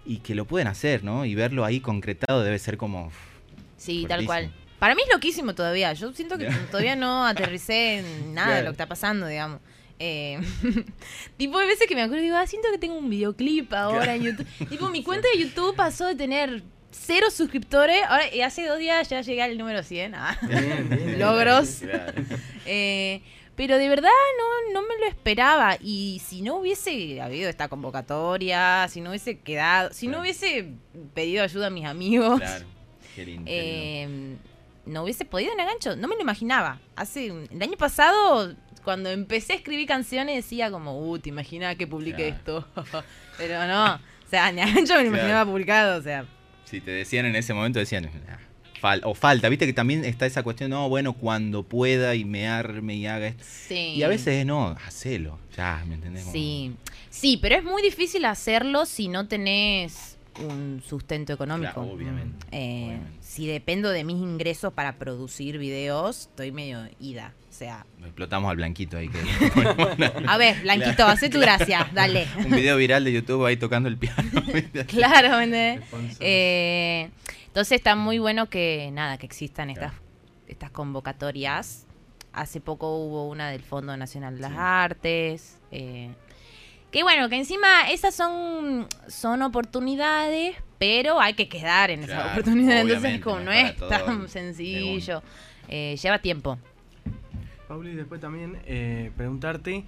y 0.05 0.19
que 0.19 0.35
lo 0.35 0.44
pueden 0.44 0.69
hacer, 0.69 1.05
¿no? 1.05 1.25
Y 1.25 1.35
verlo 1.35 1.64
ahí 1.64 1.81
concretado 1.81 2.43
debe 2.43 2.58
ser 2.58 2.76
como... 2.76 3.11
Sí, 3.79 4.05
tal 4.06 4.26
cual. 4.26 4.52
Para 4.79 4.94
mí 4.94 5.00
es 5.06 5.11
loquísimo 5.11 5.55
todavía. 5.55 5.94
Yo 5.94 6.12
siento 6.12 6.37
que 6.37 6.50
todavía 6.70 6.97
no 6.97 7.25
aterricé 7.25 8.00
en 8.00 8.35
nada 8.35 8.56
de 8.56 8.62
lo 8.62 8.69
que 8.69 8.75
está 8.75 8.88
pasando, 8.88 9.26
digamos. 9.26 9.62
Eh, 9.99 10.41
tipo, 11.37 11.58
hay 11.58 11.67
veces 11.69 11.87
que 11.87 11.94
me 11.94 12.02
acuerdo 12.02 12.23
y 12.23 12.26
digo, 12.26 12.37
ah, 12.37 12.46
siento 12.46 12.69
que 12.70 12.79
tengo 12.79 12.96
un 12.96 13.08
videoclip 13.11 13.73
ahora 13.73 14.14
en 14.14 14.23
YouTube. 14.23 14.46
tipo, 14.69 14.88
mi 14.88 15.02
cuenta 15.05 15.29
de 15.32 15.38
YouTube 15.43 15.75
pasó 15.76 16.06
de 16.06 16.14
tener 16.14 16.62
cero 16.90 17.26
suscriptores, 17.30 18.02
ahora 18.09 18.33
y 18.35 18.40
hace 18.40 18.66
dos 18.66 18.78
días 18.78 19.09
ya 19.09 19.21
llegué 19.21 19.42
al 19.42 19.59
número 19.59 19.83
100. 19.83 20.14
Ah. 20.14 20.38
Bien, 20.42 20.88
bien. 20.88 21.19
Logros. 21.19 21.83
Eh, 22.66 23.23
pero 23.57 23.78
de 23.78 23.88
verdad 23.88 24.09
no, 24.38 24.80
no 24.80 24.87
me 24.88 24.99
lo 24.99 25.07
esperaba. 25.07 25.76
Y 25.80 26.21
si 26.26 26.42
no 26.42 26.57
hubiese 26.57 27.21
habido 27.21 27.49
esta 27.49 27.69
convocatoria, 27.69 28.87
si 28.88 29.00
no 29.00 29.11
hubiese 29.11 29.38
quedado, 29.38 29.92
si 29.92 30.09
no 30.09 30.21
hubiese 30.21 30.71
pedido 31.14 31.45
ayuda 31.45 31.69
a 31.69 31.71
mis 31.71 31.85
amigos, 31.87 32.40
Claro. 32.40 32.66
Qué 33.14 33.25
lindo. 33.26 33.45
eh, 33.47 34.37
no 34.87 35.04
hubiese 35.04 35.25
podido 35.25 35.52
en 35.52 35.59
gancho. 35.59 35.95
No 35.97 36.09
me 36.09 36.14
lo 36.16 36.21
imaginaba. 36.23 36.80
Hace 36.97 37.26
el 37.26 37.62
año 37.62 37.76
pasado, 37.76 38.54
cuando 38.85 39.11
empecé 39.11 39.55
a 39.55 39.57
escribir 39.57 39.87
canciones, 39.88 40.37
decía 40.37 40.71
como, 40.71 41.00
uh, 41.11 41.19
te 41.19 41.31
imaginas 41.31 41.76
que 41.76 41.87
publique 41.87 42.29
esto. 42.29 42.67
Pero 43.38 43.67
no. 43.67 43.95
O 43.95 44.29
sea, 44.31 44.53
ni 44.53 44.61
a 44.61 44.67
gancho 44.67 44.75
me 44.76 44.83
lo 44.85 44.87
Claro. 44.95 45.07
imaginaba 45.09 45.50
publicado. 45.50 45.99
O 45.99 46.03
sea, 46.03 46.25
Si 46.64 46.81
te 46.81 46.91
decían 46.91 47.26
en 47.26 47.37
ese 47.37 47.53
momento, 47.55 47.79
decían... 47.79 48.11
"Ah, 48.29 48.38
fal- 48.81 49.00
o 49.05 49.14
falta, 49.14 49.49
viste 49.49 49.67
que 49.67 49.73
también 49.73 50.05
está 50.05 50.26
esa 50.26 50.43
cuestión, 50.43 50.71
no, 50.71 50.88
bueno, 50.88 51.14
cuando 51.14 51.62
pueda 51.62 52.14
y 52.14 52.25
me 52.25 52.47
arme 52.49 52.95
y 52.97 53.07
haga 53.07 53.29
esto. 53.29 53.45
sí. 53.47 53.95
Y 53.97 54.03
a 54.03 54.09
veces 54.09 54.45
no, 54.45 54.69
hacelo, 54.87 55.38
ya, 55.57 55.83
¿me 55.87 55.95
entendés? 55.95 56.25
Sí, 56.31 56.75
sí, 57.11 57.38
pero 57.41 57.55
es 57.57 57.64
muy 57.64 57.81
difícil 57.83 58.25
hacerlo 58.26 58.85
si 58.87 59.09
no 59.09 59.26
tenés 59.26 60.19
un 60.41 60.83
sustento 60.87 61.33
económico. 61.33 61.73
Claro, 61.75 61.91
obviamente, 61.93 62.47
Eh, 62.53 62.85
obviamente. 62.87 63.19
Si 63.21 63.47
dependo 63.47 63.91
de 63.91 64.05
mis 64.05 64.17
ingresos 64.17 64.73
para 64.73 64.97
producir 64.97 65.59
videos, 65.59 66.23
estoy 66.31 66.53
medio 66.53 66.88
ida. 67.00 67.33
O 67.49 67.53
sea, 67.57 67.87
Explotamos 68.03 68.50
al 68.50 68.57
blanquito 68.57 68.97
ahí. 68.97 69.09
Que, 69.09 69.19
a 70.26 70.37
ver, 70.37 70.61
Blanquito, 70.62 71.07
hacé 71.07 71.29
tu 71.31 71.38
gracia, 71.38 71.88
dale. 71.95 72.26
un 72.38 72.50
video 72.50 72.76
viral 72.76 73.05
de 73.05 73.12
YouTube 73.12 73.45
ahí 73.47 73.57
tocando 73.57 73.88
el 73.88 73.97
piano. 73.97 74.23
Claro. 74.88 75.38
Eh, 76.21 77.11
entonces 77.47 77.76
está 77.76 77.95
muy 77.95 78.19
bueno 78.19 78.49
que 78.50 78.91
nada, 78.93 79.19
que 79.19 79.26
existan 79.26 79.71
estas, 79.71 79.93
estas 80.49 80.71
convocatorias. 80.71 81.87
Hace 82.33 82.61
poco 82.61 82.97
hubo 82.99 83.29
una 83.29 83.50
del 83.50 83.62
Fondo 83.62 83.97
Nacional 83.97 84.35
de 84.35 84.41
las 84.41 84.50
Sí. 84.50 84.57
Artes. 84.59 85.59
eh, 85.71 86.11
que 86.95 87.03
bueno, 87.03 87.29
que 87.29 87.35
encima 87.35 87.91
esas 87.91 88.15
son, 88.15 88.87
son 89.09 89.43
oportunidades, 89.43 90.55
pero 90.79 91.21
hay 91.21 91.35
que 91.35 91.49
quedar 91.49 91.91
en 91.91 92.05
esas 92.05 92.15
Claro, 92.15 92.31
oportunidades. 92.31 92.83
Entonces 92.83 93.21
como 93.21 93.41
no 93.41 93.51
es 93.51 93.77
tan 93.77 94.29
sencillo. 94.29 95.21
Eh, 95.67 95.97
lleva 96.01 96.21
tiempo. 96.21 96.57
Pauli, 97.67 97.97
después 97.97 98.21
también 98.21 98.59
eh, 98.67 99.11
preguntarte, 99.17 99.83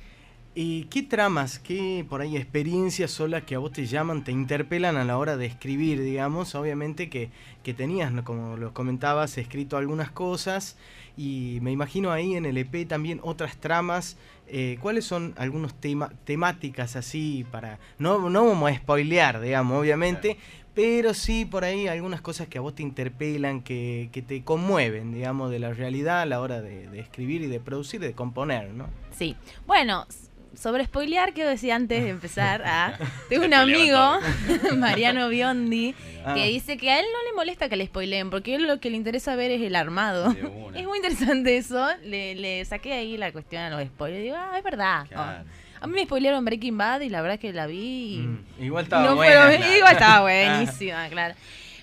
eh, 0.56 0.86
¿qué 0.90 1.04
tramas, 1.04 1.60
qué 1.60 2.04
por 2.08 2.22
ahí 2.22 2.36
experiencias 2.36 3.12
son 3.12 3.30
las 3.30 3.44
que 3.44 3.54
a 3.54 3.60
vos 3.60 3.70
te 3.70 3.86
llaman, 3.86 4.24
te 4.24 4.32
interpelan 4.32 4.96
a 4.96 5.04
la 5.04 5.16
hora 5.16 5.36
de 5.36 5.46
escribir, 5.46 6.02
digamos? 6.02 6.56
Obviamente 6.56 7.08
que, 7.08 7.30
que 7.62 7.72
tenías, 7.72 8.10
¿no? 8.10 8.24
como 8.24 8.56
los 8.56 8.72
comentabas, 8.72 9.38
escrito 9.38 9.76
algunas 9.76 10.10
cosas 10.10 10.76
y 11.16 11.60
me 11.62 11.70
imagino 11.70 12.10
ahí 12.10 12.34
en 12.34 12.46
el 12.46 12.58
EP 12.58 12.88
también 12.88 13.20
otras 13.22 13.58
tramas. 13.58 14.16
Eh, 14.48 14.78
¿Cuáles 14.80 15.04
son 15.04 15.34
algunos 15.36 15.74
temas 15.74 16.12
temáticas 16.24 16.96
así 16.96 17.44
para... 17.50 17.78
No, 17.98 18.30
no 18.30 18.46
vamos 18.46 18.70
a 18.70 18.74
spoilear, 18.74 19.40
digamos, 19.40 19.80
obviamente, 19.80 20.38
pero 20.74 21.14
sí 21.14 21.44
por 21.44 21.64
ahí 21.64 21.88
algunas 21.88 22.20
cosas 22.20 22.48
que 22.48 22.58
a 22.58 22.60
vos 22.60 22.74
te 22.74 22.82
interpelan, 22.82 23.62
que, 23.62 24.10
que 24.12 24.22
te 24.22 24.44
conmueven, 24.44 25.12
digamos, 25.12 25.50
de 25.50 25.58
la 25.58 25.72
realidad 25.72 26.20
a 26.20 26.26
la 26.26 26.40
hora 26.40 26.60
de, 26.60 26.88
de 26.88 27.00
escribir 27.00 27.42
y 27.42 27.46
de 27.46 27.60
producir, 27.60 28.00
de 28.00 28.12
componer, 28.12 28.70
¿no? 28.70 28.88
Sí. 29.10 29.36
Bueno, 29.66 30.06
sobre 30.54 30.84
spoilear, 30.84 31.32
quiero 31.34 31.50
decir 31.50 31.72
antes 31.72 32.02
de 32.02 32.08
empezar 32.10 32.62
a. 32.64 32.98
Tengo 33.28 33.44
un 33.44 33.54
amigo, 33.54 34.18
Mariano 34.76 35.28
Biondi, 35.28 35.94
Ah. 36.28 36.34
que 36.34 36.46
dice 36.46 36.76
que 36.76 36.90
a 36.90 36.98
él 36.98 37.06
no 37.12 37.30
le 37.30 37.36
molesta 37.36 37.68
que 37.68 37.76
le 37.76 37.86
spoileen, 37.86 38.30
porque 38.30 38.52
a 38.52 38.56
él 38.56 38.66
lo 38.66 38.80
que 38.80 38.90
le 38.90 38.96
interesa 38.96 39.36
ver 39.36 39.52
es 39.52 39.62
el 39.62 39.76
armado. 39.76 40.34
Es 40.74 40.84
muy 40.84 40.98
interesante 40.98 41.56
eso. 41.56 41.86
Le, 42.02 42.34
le 42.34 42.64
saqué 42.64 42.92
ahí 42.94 43.16
la 43.16 43.30
cuestión 43.32 43.62
a 43.62 43.70
los 43.70 43.86
spoilers. 43.86 44.22
Digo, 44.24 44.36
ah, 44.36 44.58
es 44.58 44.64
verdad. 44.64 45.06
Claro. 45.08 45.44
Oh. 45.44 45.82
A 45.84 45.86
mí 45.86 45.92
me 45.94 46.04
spoilearon 46.04 46.44
Breaking 46.44 46.76
Bad 46.76 47.00
y 47.02 47.08
la 47.10 47.20
verdad 47.22 47.34
es 47.36 47.40
que 47.40 47.52
la 47.52 47.66
vi 47.66 48.16
y. 48.16 48.18
Mm, 48.18 48.64
Igual 48.64 48.84
estaba 48.84 49.04
no 49.04 49.14
buena. 49.14 49.56
claro. 49.56 49.74
Igual 49.76 49.92
estaba 49.92 50.20
buenísima, 50.22 51.08
claro. 51.10 51.34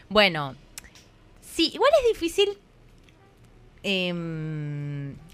Bueno, 0.09 0.55
sí, 1.41 1.71
igual 1.73 1.91
es 2.03 2.13
difícil 2.19 2.49
em, 3.83 4.92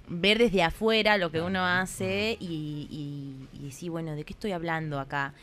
ver 0.09 0.37
desde 0.39 0.63
afuera 0.63 1.17
lo 1.17 1.31
que 1.31 1.41
uno 1.41 1.65
hace 1.65 2.37
y, 2.39 2.87
y, 2.89 3.57
y 3.59 3.65
decir, 3.65 3.91
bueno, 3.91 4.15
¿de 4.15 4.23
qué 4.23 4.33
estoy 4.33 4.51
hablando 4.51 4.99
acá? 4.99 5.33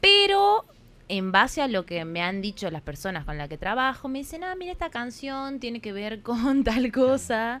Pero 0.00 0.64
en 1.08 1.32
base 1.32 1.60
a 1.62 1.68
lo 1.68 1.86
que 1.86 2.04
me 2.04 2.22
han 2.22 2.40
dicho 2.40 2.70
las 2.70 2.82
personas 2.82 3.24
con 3.24 3.36
las 3.36 3.48
que 3.48 3.58
trabajo, 3.58 4.08
me 4.08 4.20
dicen, 4.20 4.44
ah, 4.44 4.54
mira, 4.54 4.72
esta 4.72 4.90
canción 4.90 5.58
tiene 5.60 5.80
que 5.80 5.92
ver 5.92 6.22
con 6.22 6.62
tal 6.64 6.92
cosa. 6.92 7.60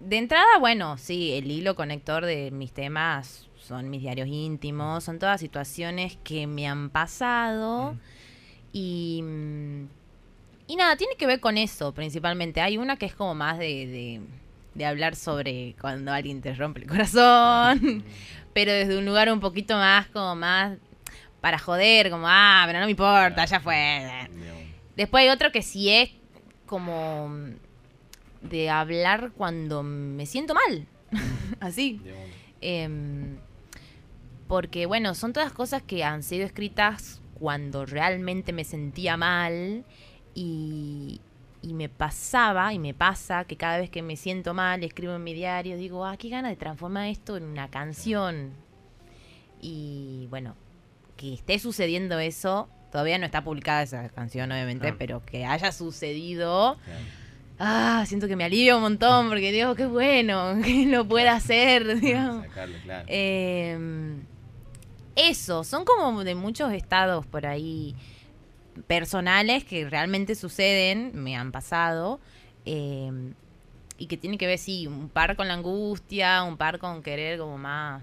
De 0.00 0.18
entrada, 0.18 0.58
bueno, 0.58 0.98
sí, 0.98 1.32
el 1.34 1.50
hilo 1.50 1.74
conector 1.76 2.24
de 2.24 2.50
mis 2.50 2.72
temas 2.72 3.48
son 3.56 3.90
mis 3.90 4.00
diarios 4.02 4.28
íntimos, 4.28 5.04
son 5.04 5.18
todas 5.18 5.40
situaciones 5.40 6.18
que 6.24 6.46
me 6.46 6.66
han 6.68 6.90
pasado 6.90 7.94
Mm. 7.94 7.98
y, 8.72 9.24
y 10.66 10.76
nada, 10.76 10.96
tiene 10.96 11.14
que 11.16 11.26
ver 11.26 11.40
con 11.40 11.56
eso 11.58 11.92
principalmente. 11.94 12.60
Hay 12.60 12.78
una 12.78 12.96
que 12.96 13.06
es 13.06 13.14
como 13.14 13.34
más 13.34 13.58
de, 13.58 13.64
de, 13.86 14.20
de 14.76 14.84
hablar 14.84 15.16
sobre 15.16 15.74
cuando 15.80 16.12
alguien 16.12 16.42
te 16.42 16.54
rompe 16.54 16.80
el 16.80 16.86
corazón, 16.86 18.04
pero 18.52 18.72
desde 18.72 18.98
un 18.98 19.06
lugar 19.06 19.32
un 19.32 19.40
poquito 19.40 19.74
más 19.76 20.06
como 20.08 20.36
más 20.36 20.76
para 21.40 21.58
joder, 21.58 22.10
como, 22.10 22.26
ah, 22.28 22.64
pero 22.66 22.80
no 22.80 22.86
me 22.86 22.90
importa, 22.90 23.44
ya 23.44 23.60
fue. 23.60 24.28
Después 24.96 25.22
hay 25.22 25.28
otro 25.28 25.52
que 25.52 25.62
sí 25.62 25.90
es 25.90 26.10
como 26.66 27.30
de 28.42 28.68
hablar 28.68 29.32
cuando 29.36 29.82
me 29.82 30.26
siento 30.26 30.54
mal. 30.54 30.86
Así. 31.60 32.00
Em, 32.60 33.36
porque, 34.48 34.86
bueno, 34.86 35.14
son 35.14 35.32
todas 35.32 35.52
cosas 35.52 35.82
que 35.82 36.04
han 36.04 36.22
sido 36.22 36.44
escritas 36.44 37.20
cuando 37.34 37.86
realmente 37.86 38.52
me 38.52 38.64
sentía 38.64 39.16
mal 39.16 39.84
y, 40.34 41.20
y 41.66 41.74
me 41.74 41.88
pasaba 41.88 42.72
y 42.72 42.78
me 42.78 42.94
pasa 42.94 43.44
que 43.44 43.56
cada 43.56 43.78
vez 43.78 43.90
que 43.90 44.02
me 44.02 44.14
siento 44.16 44.54
mal, 44.54 44.84
escribo 44.84 45.14
en 45.16 45.24
mi 45.24 45.34
diario, 45.34 45.76
digo, 45.76 46.04
ah, 46.04 46.16
qué 46.16 46.28
gana 46.28 46.48
de 46.48 46.56
transformar 46.56 47.08
esto 47.08 47.36
en 47.36 47.42
una 47.44 47.68
canción. 47.68 48.50
Y 49.60 50.26
bueno, 50.30 50.54
que 51.16 51.34
esté 51.34 51.58
sucediendo 51.58 52.18
eso, 52.18 52.68
todavía 52.92 53.18
no 53.18 53.26
está 53.26 53.42
publicada 53.42 53.82
esa 53.82 54.08
canción, 54.10 54.52
obviamente, 54.52 54.88
Ah. 54.88 54.94
pero 54.98 55.24
que 55.24 55.44
haya 55.44 55.72
sucedido, 55.72 56.76
Claro. 56.84 57.00
ah, 57.58 58.04
siento 58.06 58.28
que 58.28 58.36
me 58.36 58.44
alivia 58.44 58.76
un 58.76 58.82
montón 58.82 59.28
porque 59.28 59.50
digo, 59.50 59.74
qué 59.74 59.86
bueno 59.86 60.54
que 60.64 60.86
lo 60.86 61.06
pueda 61.08 61.34
hacer, 61.34 61.98
digamos. 62.00 62.44
Sacarlo, 62.46 62.76
claro. 62.84 63.04
Eh, 63.08 64.14
eso, 65.16 65.64
son 65.64 65.84
como 65.84 66.22
de 66.22 66.34
muchos 66.34 66.72
estados 66.72 67.26
por 67.26 67.46
ahí 67.46 67.96
personales 68.86 69.64
que 69.64 69.88
realmente 69.88 70.34
suceden, 70.34 71.12
me 71.14 71.36
han 71.36 71.52
pasado, 71.52 72.20
eh, 72.64 73.10
y 73.98 74.06
que 74.06 74.16
tienen 74.16 74.38
que 74.38 74.46
ver, 74.46 74.58
sí, 74.58 74.86
un 74.86 75.08
par 75.08 75.36
con 75.36 75.48
la 75.48 75.54
angustia, 75.54 76.42
un 76.42 76.56
par 76.56 76.78
con 76.78 77.02
querer 77.02 77.38
como 77.38 77.58
más 77.58 78.02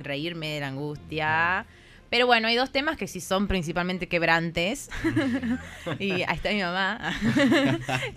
reírme 0.00 0.48
de 0.48 0.60
la 0.60 0.68
angustia. 0.68 1.66
Pero 2.10 2.26
bueno, 2.26 2.48
hay 2.48 2.54
dos 2.56 2.70
temas 2.70 2.96
que 2.96 3.08
sí 3.08 3.20
son 3.20 3.48
principalmente 3.48 4.06
quebrantes. 4.08 4.90
y 5.98 6.12
ahí 6.22 6.36
está 6.36 6.50
mi 6.50 6.60
mamá. 6.62 7.12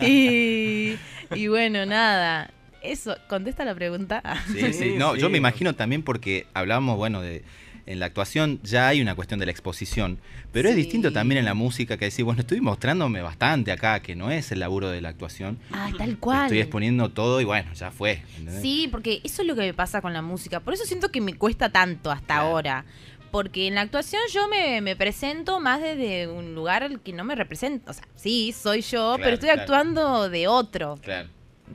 y, 0.00 0.96
y 1.34 1.48
bueno, 1.48 1.84
nada. 1.86 2.50
Eso, 2.82 3.16
contesta 3.28 3.64
la 3.64 3.74
pregunta. 3.74 4.22
Sí, 4.46 4.60
sí. 4.60 4.72
Sí, 4.72 4.94
No, 4.96 5.16
yo 5.16 5.28
me 5.30 5.38
imagino 5.38 5.74
también 5.74 6.02
porque 6.02 6.46
hablábamos, 6.54 6.96
bueno, 6.96 7.20
de 7.20 7.42
en 7.88 8.00
la 8.00 8.06
actuación 8.06 8.60
ya 8.62 8.86
hay 8.88 9.00
una 9.00 9.14
cuestión 9.14 9.40
de 9.40 9.46
la 9.46 9.52
exposición, 9.52 10.18
pero 10.52 10.68
es 10.68 10.76
distinto 10.76 11.10
también 11.12 11.38
en 11.38 11.44
la 11.46 11.54
música 11.54 11.96
que 11.96 12.04
decir, 12.04 12.24
bueno, 12.24 12.42
estoy 12.42 12.60
mostrándome 12.60 13.22
bastante 13.22 13.72
acá, 13.72 14.00
que 14.00 14.14
no 14.14 14.30
es 14.30 14.52
el 14.52 14.60
laburo 14.60 14.90
de 14.90 15.00
la 15.00 15.08
actuación. 15.08 15.58
Ah, 15.72 15.90
tal 15.96 16.18
cual. 16.18 16.44
Estoy 16.44 16.60
exponiendo 16.60 17.10
todo 17.10 17.40
y 17.40 17.44
bueno, 17.44 17.72
ya 17.72 17.90
fue. 17.90 18.22
¿entendés? 18.36 18.60
Sí, 18.62 18.88
porque 18.90 19.20
eso 19.24 19.42
es 19.42 19.48
lo 19.48 19.54
que 19.54 19.62
me 19.62 19.72
pasa 19.74 20.02
con 20.02 20.12
la 20.12 20.20
música. 20.22 20.60
Por 20.60 20.74
eso 20.74 20.84
siento 20.84 21.10
que 21.10 21.20
me 21.22 21.34
cuesta 21.34 21.70
tanto 21.70 22.10
hasta 22.10 22.26
Claro. 22.34 22.48
ahora. 22.48 22.84
Porque 23.30 23.66
en 23.66 23.74
la 23.74 23.82
actuación 23.82 24.22
yo 24.32 24.48
me, 24.48 24.80
me 24.80 24.96
presento 24.96 25.60
más 25.60 25.80
desde 25.82 26.28
un 26.28 26.54
lugar 26.54 26.82
al 26.82 27.00
que 27.00 27.12
no 27.12 27.24
me 27.24 27.34
representa. 27.34 27.90
O 27.90 27.94
sea, 27.94 28.04
sí, 28.16 28.52
soy 28.58 28.80
yo, 28.82 29.14
Claro, 29.16 29.22
pero 29.22 29.34
estoy 29.34 29.46
claro. 29.48 29.60
actuando 29.62 30.28
de 30.30 30.48
otro, 30.48 30.98
Claro. 31.02 31.28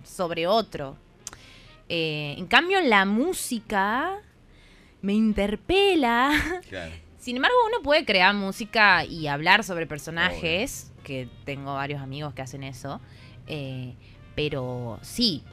sobre 0.03 0.47
otro. 0.47 0.97
Eh, 1.89 2.35
en 2.37 2.47
cambio, 2.47 2.81
la 2.81 3.05
música 3.05 4.19
me 5.03 5.13
interpela. 5.13 6.31
Claro. 6.67 6.91
Sin 7.19 7.35
embargo, 7.35 7.55
uno 7.67 7.83
puede 7.83 8.03
crear 8.03 8.33
música 8.33 9.05
y 9.05 9.27
hablar 9.27 9.63
sobre 9.63 9.85
personajes, 9.85 10.91
que 11.03 11.29
tengo 11.45 11.75
varios 11.75 12.01
amigos 12.01 12.33
que 12.33 12.41
hacen 12.41 12.63
eso. 12.63 12.99
eh, 13.45 13.93
pero 14.35 14.97
sí, 15.03 15.43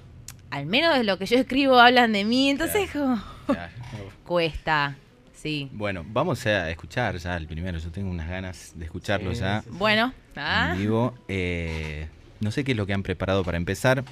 al 0.51 0.65
menos 0.65 0.97
de 0.97 1.05
lo 1.05 1.19
que 1.19 1.27
yo 1.27 1.37
escribo 1.37 1.79
hablan 1.79 2.13
de 2.13 2.25
mí, 2.25 2.49
entonces 2.49 2.91
como, 2.91 3.23
claro. 3.47 3.71
cuesta. 4.25 4.97
Sí. 5.35 5.69
Bueno, 5.73 6.05
vamos 6.07 6.45
a 6.47 6.71
escuchar 6.71 7.17
ya 7.19 7.37
el 7.37 7.47
primero. 7.47 7.79
Yo 7.79 7.91
tengo 7.91 8.11
unas 8.11 8.29
ganas 8.29 8.73
de 8.75 8.85
escucharlo 8.87 9.35
Sí, 9.35 9.41
ya 9.41 9.61
sí, 9.63 9.69
sí. 9.71 9.77
Bueno, 9.79 10.13
ah, 10.37 10.71
en 10.73 10.79
vivo. 10.79 11.15
Eh, 11.29 12.09
no 12.41 12.51
sé 12.51 12.65
qué 12.65 12.73
es 12.73 12.77
lo 12.77 12.87
que 12.87 12.95
han 12.95 13.03
preparado 13.03 13.45
para 13.45 13.57
empezar. 13.59 14.03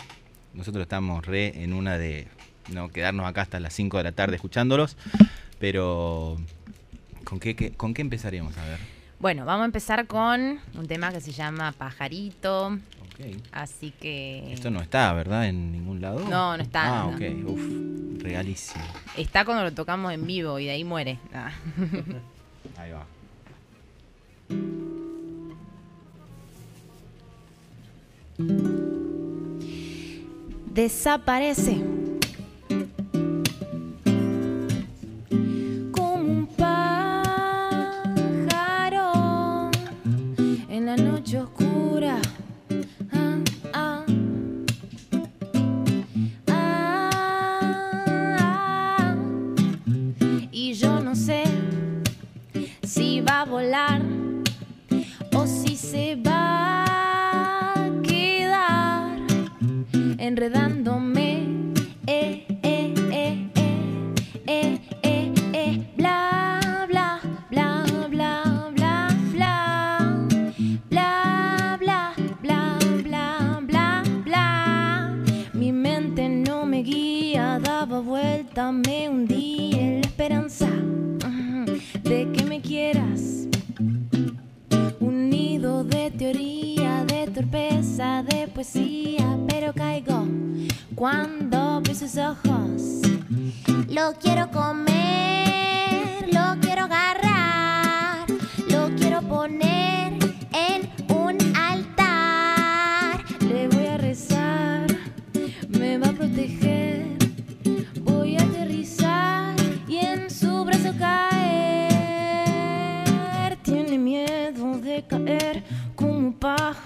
Nosotros 0.55 0.83
estamos 0.83 1.25
re 1.27 1.63
en 1.63 1.73
una 1.73 1.97
de 1.99 2.29
no 2.73 2.89
quedarnos 2.91 3.27
acá 3.27 3.43
hasta 3.43 3.61
las 3.61 3.73
5 3.75 3.97
de 3.99 4.05
la 4.05 4.13
tarde 4.13 4.37
escuchándolos. 4.37 4.97
Pero, 5.59 6.37
¿con 7.25 7.41
qué, 7.41 7.57
qué- 7.57 7.73
¿con 7.73 7.95
qué 7.95 8.03
empezaríamos? 8.03 8.57
A 8.59 8.65
ver. 8.65 8.79
bueno, 9.21 9.45
vamos 9.45 9.63
a 9.63 9.67
empezar 9.67 10.07
con 10.07 10.59
un 10.75 10.87
tema 10.87 11.11
que 11.13 11.21
se 11.21 11.33
llama 11.33 11.73
Pajarito. 11.73 12.79
Así 13.51 13.91
que 14.01 14.53
Esto 14.53 14.71
no 14.71 14.81
está, 14.81 15.13
¿verdad? 15.13 15.49
En 15.49 15.73
ningún 15.73 16.01
lado. 16.01 16.21
No, 16.29 16.57
no 16.57 16.63
está, 16.63 17.03
Ah, 17.03 17.11
no. 17.11 17.17
ok. 17.17 17.51
Uf, 17.51 18.23
regalísimo. 18.23 18.85
está 19.17 19.45
cuando 19.45 19.65
lo 19.65 19.73
tocamos 19.73 20.13
en 20.13 20.25
vivo 20.25 20.61
y 20.61 20.67
de 20.67 20.71
ahí 20.71 20.85
muere. 20.85 21.19
Ah. 21.35 21.51
Ahí 22.79 22.93
va. 22.93 23.05
desaparece. 30.75 31.77
de 41.31 41.45
cura. 41.45 42.17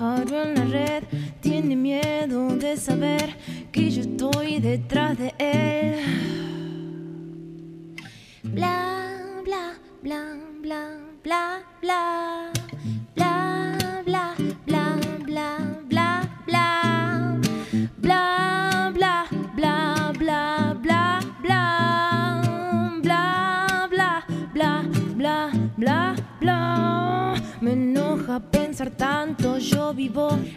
Pájaro 0.02 0.42
en 0.42 0.54
la 0.54 0.64
red. 0.64 1.04
Tiene 1.40 1.76
miedo 1.76 2.56
de 2.56 2.76
saber 2.76 3.36
que 3.70 3.88
yo 3.90 4.00
estoy 4.00 4.58
detrás 4.58 5.16
de 5.16 5.32
él. 5.38 5.71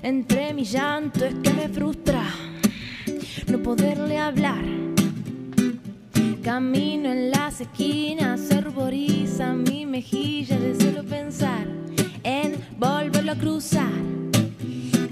Entre 0.04 0.54
mi 0.54 0.66
llanto, 0.66 1.24
es 1.24 1.34
que 1.36 1.54
me 1.54 1.70
frustra 1.70 2.24
no 3.48 3.60
poderle 3.60 4.18
hablar. 4.18 4.66
Camino 6.44 7.10
en 7.10 7.32
las 7.32 7.62
esquinas, 7.62 8.42
se 8.42 8.60
ruboriza 8.60 9.54
mi 9.54 9.86
mejilla 9.86 10.60
de 10.60 10.76
solo 10.76 11.04
pensar 11.06 11.66
en 12.24 12.56
volverlo 12.78 13.32
a 13.32 13.36
cruzar. 13.36 13.94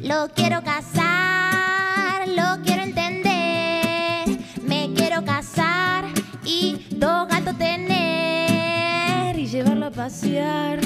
Lo 0.01 0.27
quiero 0.35 0.61
casar, 0.61 2.27
lo 2.27 2.61
quiero 2.63 2.83
entender. 2.83 4.39
Me 4.67 4.89
quiero 4.93 5.23
casar 5.23 6.05
y 6.43 6.85
dos 6.89 7.29
gatos 7.29 7.57
tener 7.57 9.39
y 9.39 9.47
llevarlo 9.47 9.85
a 9.85 9.91
pasear 9.91 10.81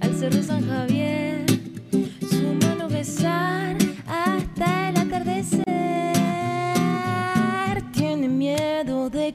al 0.00 0.14
cerro 0.14 0.42
San 0.42 0.66
Javier. 0.66 1.59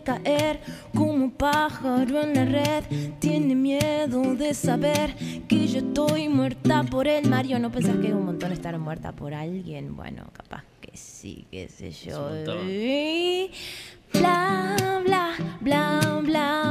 Caer 0.06 0.60
como 0.94 1.12
un 1.12 1.32
pájaro 1.32 2.22
en 2.22 2.34
la 2.34 2.46
red. 2.46 2.84
Tiene 3.20 3.56
miedo 3.56 4.36
de 4.36 4.54
saber 4.54 5.16
que 5.48 5.68
yo 5.68 5.80
estoy 5.80 6.30
muerta 6.30 6.84
por 6.84 7.08
el 7.08 7.28
Mario. 7.30 7.60
¿No 7.60 7.72
pensás 7.72 7.98
que 7.98 8.08
es 8.08 8.14
un 8.14 8.26
montón 8.26 8.52
estar 8.52 8.78
muerta 8.78 9.12
por 9.12 9.34
alguien? 9.34 9.96
Bueno, 9.96 10.24
capaz 10.34 10.64
que 10.82 10.96
sí, 10.96 11.46
qué 11.52 11.68
sé 11.68 11.92
yo. 11.92 12.30
bla, 14.14 15.02
bla, 15.04 15.34
bla, 15.62 16.22
bla, 16.24 16.65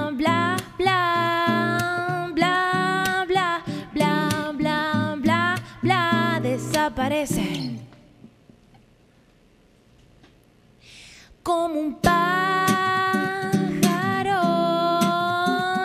como 11.45 11.79
un 11.79 11.95
pájaro 11.97 12.23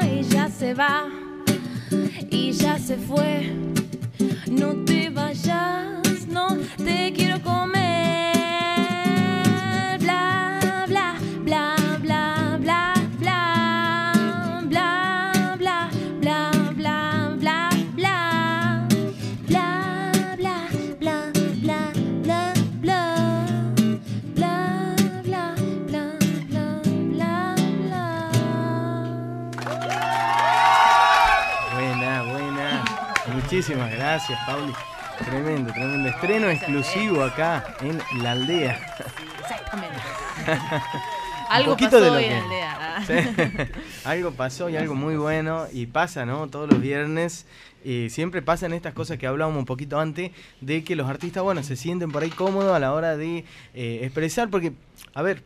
y 0.02 0.24
ya 0.24 0.50
se 0.50 0.74
va 0.74 1.04
y 2.32 2.54
ya 2.54 2.80
se 2.80 2.95
fue. 2.98 3.54
No 4.50 4.74
te 4.86 5.10
vayas, 5.10 6.28
no 6.28 6.58
te 6.78 7.13
quiero 7.13 7.41
comer. 7.41 7.88
Muchísimas 33.69 33.95
gracias, 33.95 34.39
Pauli. 34.47 34.73
Tremendo, 35.23 35.71
tremendo. 35.71 36.10
Estreno 36.10 36.49
exclusivo 36.49 37.23
acá 37.23 37.75
en 37.82 38.01
la 38.23 38.32
aldea. 38.32 38.79
Exactamente. 39.41 39.95
Algo 41.49 41.77
pasó 41.77 42.01
de 42.01 42.08
lo 42.08 42.13
hoy 42.13 42.23
que- 42.23 42.38
en. 42.38 42.43
Ah. 42.63 43.03
Sí. 43.05 43.13
algo 44.05 44.32
pasó 44.32 44.69
y 44.69 44.77
algo 44.77 44.95
muy 44.95 45.17
bueno 45.17 45.65
y 45.71 45.86
pasa, 45.86 46.25
¿no? 46.25 46.47
Todos 46.47 46.69
los 46.69 46.82
viernes. 46.82 47.45
Y 47.84 48.10
siempre 48.10 48.41
pasan 48.41 48.73
estas 48.73 48.93
cosas 48.93 49.19
que 49.19 49.27
hablábamos 49.27 49.60
un 49.60 49.65
poquito 49.65 49.99
antes, 49.99 50.32
de 50.62 50.84
que 50.84 50.95
los 50.95 51.08
artistas, 51.08 51.43
bueno, 51.43 51.62
se 51.62 51.75
sienten 51.75 52.12
por 52.12 52.23
ahí 52.23 52.29
cómodos 52.32 52.75
a 52.75 52.79
la 52.79 52.93
hora 52.93 53.15
de 53.17 53.45
eh, 53.75 53.99
expresar, 54.03 54.49
porque, 54.49 54.73
a 55.13 55.21
ver, 55.21 55.43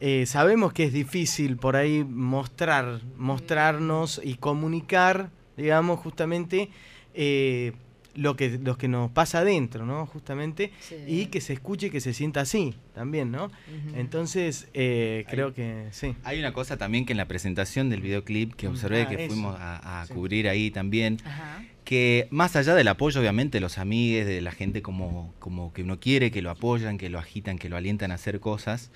eh, 0.00 0.26
sabemos 0.26 0.72
que 0.72 0.84
es 0.84 0.92
difícil 0.92 1.56
por 1.56 1.76
ahí 1.76 2.04
mostrar, 2.04 3.00
mostrarnos 3.16 4.20
y 4.22 4.34
comunicar, 4.34 5.30
digamos, 5.56 5.98
justamente 6.00 6.70
eh, 7.16 7.72
lo 8.14 8.34
que, 8.36 8.58
lo 8.58 8.78
que 8.78 8.88
nos 8.88 9.10
pasa 9.10 9.40
adentro, 9.40 9.84
¿no? 9.84 10.06
Justamente, 10.06 10.70
Sí. 10.80 10.94
y 11.06 11.26
que 11.26 11.40
se 11.42 11.52
escuche 11.52 11.88
y 11.88 11.90
que 11.90 12.00
se 12.00 12.14
sienta 12.14 12.40
así 12.40 12.74
también, 12.94 13.30
¿no? 13.30 13.50
Entonces, 13.94 14.68
eh, 14.72 15.24
creo 15.28 15.52
que 15.52 15.88
sí. 15.90 16.14
Hay 16.24 16.38
una 16.38 16.52
cosa 16.54 16.76
también 16.78 17.04
que 17.04 17.12
en 17.12 17.18
la 17.18 17.28
presentación 17.28 17.90
del 17.90 18.00
videoclip 18.00 18.54
que 18.54 18.68
observé 18.68 19.02
Ah, 19.02 19.08
que 19.08 19.14
eso. 19.16 19.26
fuimos 19.26 19.56
a, 19.58 20.00
a 20.02 20.06
Sí. 20.06 20.14
cubrir 20.14 20.48
ahí 20.48 20.70
también, 20.70 21.18
Ajá. 21.24 21.62
que 21.84 22.26
más 22.30 22.56
allá 22.56 22.74
del 22.74 22.88
apoyo 22.88 23.20
obviamente 23.20 23.58
de 23.58 23.60
los 23.60 23.76
amigues, 23.76 24.26
de 24.26 24.40
la 24.40 24.50
gente 24.52 24.80
como, 24.80 25.34
como 25.38 25.72
que 25.74 25.82
uno 25.82 26.00
quiere, 26.00 26.30
que 26.30 26.40
lo 26.40 26.50
apoyan, 26.50 26.96
que 26.96 27.10
lo 27.10 27.18
agitan, 27.18 27.58
que 27.58 27.68
lo 27.68 27.76
alientan 27.76 28.12
a 28.12 28.14
hacer 28.14 28.40
cosas, 28.40 28.90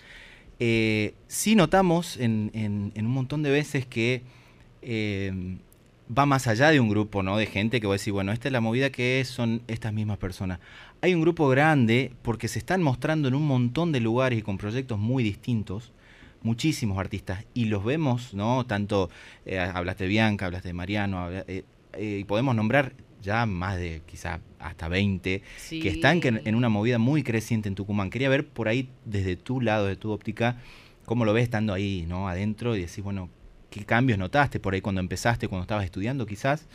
eh, 0.59 1.15
sí 1.29 1.57
notamos 1.57 2.17
en, 2.17 2.51
en- 2.55 2.93
en 2.95 3.07
un 3.07 3.13
montón 3.13 3.43
de 3.43 3.51
veces 3.51 3.85
que 3.87 4.23
eh, 4.83 5.59
va 6.17 6.27
más 6.27 6.47
allá 6.47 6.71
de 6.71 6.81
un 6.81 6.89
grupo, 6.89 7.23
¿no? 7.23 7.37
De 7.37 7.47
gente 7.47 7.81
que 7.81 7.87
va 7.87 7.95
a 7.95 7.97
decir, 7.99 8.13
bueno, 8.13 8.33
esta 8.33 8.49
es 8.49 8.53
la 8.53 8.61
movida 8.61 8.91
que 8.91 9.21
es, 9.21 9.29
son 9.29 9.63
estas 9.69 9.93
mismas 9.93 10.19
personas. 10.19 10.59
Hay 11.01 11.15
un 11.15 11.21
grupo 11.21 11.49
grande 11.49 12.13
porque 12.23 12.49
se 12.49 12.59
están 12.59 12.83
mostrando 12.83 13.29
en 13.29 13.35
un 13.35 13.47
montón 13.47 13.93
de 13.93 14.01
lugares 14.01 14.39
y 14.39 14.43
con 14.43 14.59
proyectos 14.59 14.99
muy 14.99 15.23
distintos 15.23 15.93
muchísimos 16.43 16.99
artistas 16.99 17.45
y 17.55 17.67
los 17.67 17.85
vemos, 17.85 18.35
¿no? 18.35 18.65
Tanto 18.67 19.11
eh, 19.45 19.59
hablaste 19.59 20.05
de 20.05 20.09
Bianca, 20.09 20.47
hablaste 20.47 20.69
de 20.69 20.75
Mariano, 20.75 21.31
eh, 21.31 21.65
eh, 21.93 22.19
y 22.21 22.25
podemos 22.25 22.55
nombrar 22.55 22.95
ya 23.23 23.45
más 23.45 23.77
de 23.77 24.01
quizá 24.07 24.41
hasta 24.59 24.89
20 24.89 25.43
que 25.69 25.89
están 25.89 26.21
en, 26.25 26.41
en 26.47 26.55
una 26.55 26.71
movida 26.71 26.99
muy 26.99 27.23
creciente 27.23 27.69
en 27.69 27.75
Tucumán. 27.75 28.09
Quería 28.11 28.29
ver 28.29 28.47
por 28.47 28.69
ahí 28.69 28.89
desde 29.05 29.37
tu 29.37 29.61
lado, 29.61 29.87
de 29.87 29.97
tu 29.97 30.11
óptica, 30.11 30.57
cómo 31.05 31.25
lo 31.25 31.35
ves 31.35 31.45
estando 31.45 31.75
ahí, 31.75 32.07
¿no? 32.09 32.29
Adentro 32.29 32.75
y 32.75 32.81
decir, 32.81 33.05
bueno, 33.05 33.29
¿qué 33.71 33.85
cambios 33.85 34.19
notaste 34.19 34.61
por 34.61 34.75
ahí 34.75 34.81
cuando 34.81 35.01
empezaste, 35.01 35.49
cuando 35.49 35.63
estabas 35.63 35.85
estudiando 35.85 36.27
quizás? 36.27 36.67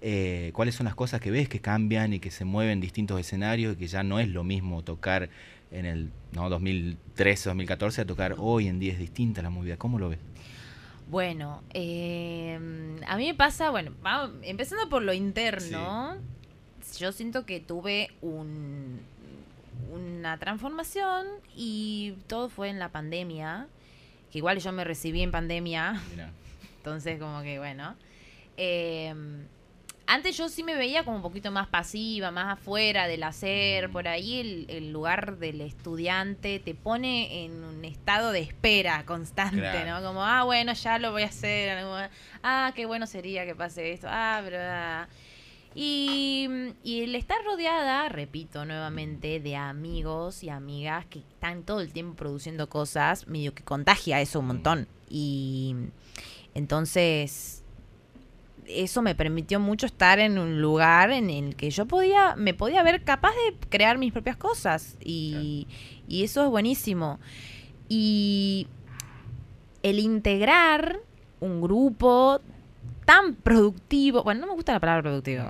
Eh, 0.00 0.50
¿Cuáles 0.54 0.74
son 0.74 0.84
las 0.84 0.94
cosas 0.94 1.20
que 1.20 1.30
ves 1.30 1.48
que 1.48 1.60
cambian 1.60 2.12
y 2.12 2.20
que 2.20 2.30
se 2.30 2.44
mueven 2.44 2.74
en 2.74 2.80
distintos 2.80 3.20
escenarios 3.20 3.74
y 3.74 3.76
que 3.76 3.86
ya 3.86 4.02
no 4.02 4.18
es 4.18 4.28
lo 4.28 4.42
mismo 4.42 4.82
tocar 4.82 5.30
en 5.70 5.86
el 5.86 6.10
no, 6.32 6.50
2013, 6.50 7.50
2014 7.50 8.00
a 8.00 8.04
tocar 8.04 8.34
hoy 8.38 8.68
en 8.68 8.78
día 8.78 8.92
es 8.92 8.98
distinta 8.98 9.42
la 9.42 9.50
movida? 9.50 9.76
¿Cómo 9.76 9.98
lo 9.98 10.08
ves? 10.08 10.18
Bueno, 11.08 11.62
eh, 11.72 12.58
a 13.06 13.16
mí 13.16 13.26
me 13.26 13.34
pasa, 13.34 13.70
bueno, 13.70 13.92
empezando 14.42 14.88
por 14.88 15.02
lo 15.02 15.12
interno, 15.12 16.16
yo 16.98 17.12
siento 17.12 17.44
que 17.44 17.60
tuve 17.60 18.10
un, 18.22 19.00
una 19.92 20.38
transformación 20.38 21.26
y 21.54 22.14
todo 22.26 22.48
fue 22.48 22.70
en 22.70 22.78
la 22.78 22.88
pandemia, 22.88 23.68
que 24.30 24.38
igual 24.38 24.58
yo 24.58 24.72
me 24.72 24.84
recibí 24.84 25.22
en 25.22 25.30
pandemia. 25.30 26.00
Entonces 26.82 27.20
como 27.20 27.42
que 27.42 27.60
bueno. 27.60 27.94
Eh, 28.56 29.14
antes 30.04 30.36
yo 30.36 30.48
sí 30.48 30.64
me 30.64 30.74
veía 30.74 31.04
como 31.04 31.18
un 31.18 31.22
poquito 31.22 31.52
más 31.52 31.68
pasiva, 31.68 32.32
más 32.32 32.58
afuera 32.58 33.06
del 33.06 33.22
hacer, 33.22 33.88
por 33.90 34.08
ahí 34.08 34.40
el, 34.40 34.66
el 34.68 34.92
lugar 34.92 35.38
del 35.38 35.60
estudiante 35.60 36.58
te 36.58 36.74
pone 36.74 37.44
en 37.44 37.62
un 37.62 37.84
estado 37.84 38.32
de 38.32 38.40
espera 38.40 39.06
constante, 39.06 39.60
Claro. 39.60 40.00
¿no? 40.00 40.06
Como, 40.06 40.24
ah, 40.24 40.42
bueno, 40.42 40.72
ya 40.72 40.98
lo 40.98 41.12
voy 41.12 41.22
a 41.22 41.26
hacer, 41.26 41.78
ah, 42.42 42.72
qué 42.74 42.84
bueno 42.84 43.06
sería 43.06 43.46
que 43.46 43.54
pase 43.54 43.92
esto, 43.92 44.08
ah, 44.10 44.40
pero... 44.44 44.58
ah. 44.60 45.08
Y, 45.74 46.46
y 46.84 47.04
el 47.04 47.14
estar 47.14 47.38
rodeada, 47.44 48.06
repito 48.10 48.66
nuevamente, 48.66 49.40
de 49.40 49.56
amigos 49.56 50.42
y 50.44 50.50
amigas 50.50 51.06
que 51.06 51.20
están 51.20 51.62
todo 51.62 51.80
el 51.80 51.94
tiempo 51.94 52.14
produciendo 52.16 52.68
cosas, 52.68 53.26
medio 53.26 53.54
que 53.54 53.62
contagia 53.62 54.20
eso 54.20 54.40
un 54.40 54.48
montón. 54.48 54.88
Y 55.08 55.74
entonces, 56.54 57.62
eso 58.66 59.02
me 59.02 59.14
permitió 59.14 59.60
mucho 59.60 59.86
estar 59.86 60.18
en 60.18 60.38
un 60.38 60.60
lugar 60.60 61.10
en 61.10 61.30
el 61.30 61.56
que 61.56 61.70
yo 61.70 61.86
podía, 61.86 62.36
me 62.36 62.54
podía 62.54 62.82
ver 62.82 63.04
capaz 63.04 63.30
de 63.30 63.56
crear 63.68 63.98
mis 63.98 64.12
propias 64.12 64.36
cosas. 64.36 64.96
Y, 65.02 65.66
y 66.08 66.24
eso 66.24 66.44
es 66.44 66.50
buenísimo. 66.50 67.18
Y 67.88 68.66
el 69.82 69.98
integrar 69.98 71.00
un 71.40 71.60
grupo 71.60 72.40
tan 73.04 73.34
productivo, 73.34 74.22
bueno, 74.22 74.42
no 74.42 74.46
me 74.48 74.54
gusta 74.54 74.72
la 74.72 74.80
palabra 74.80 75.02
productivo. 75.02 75.44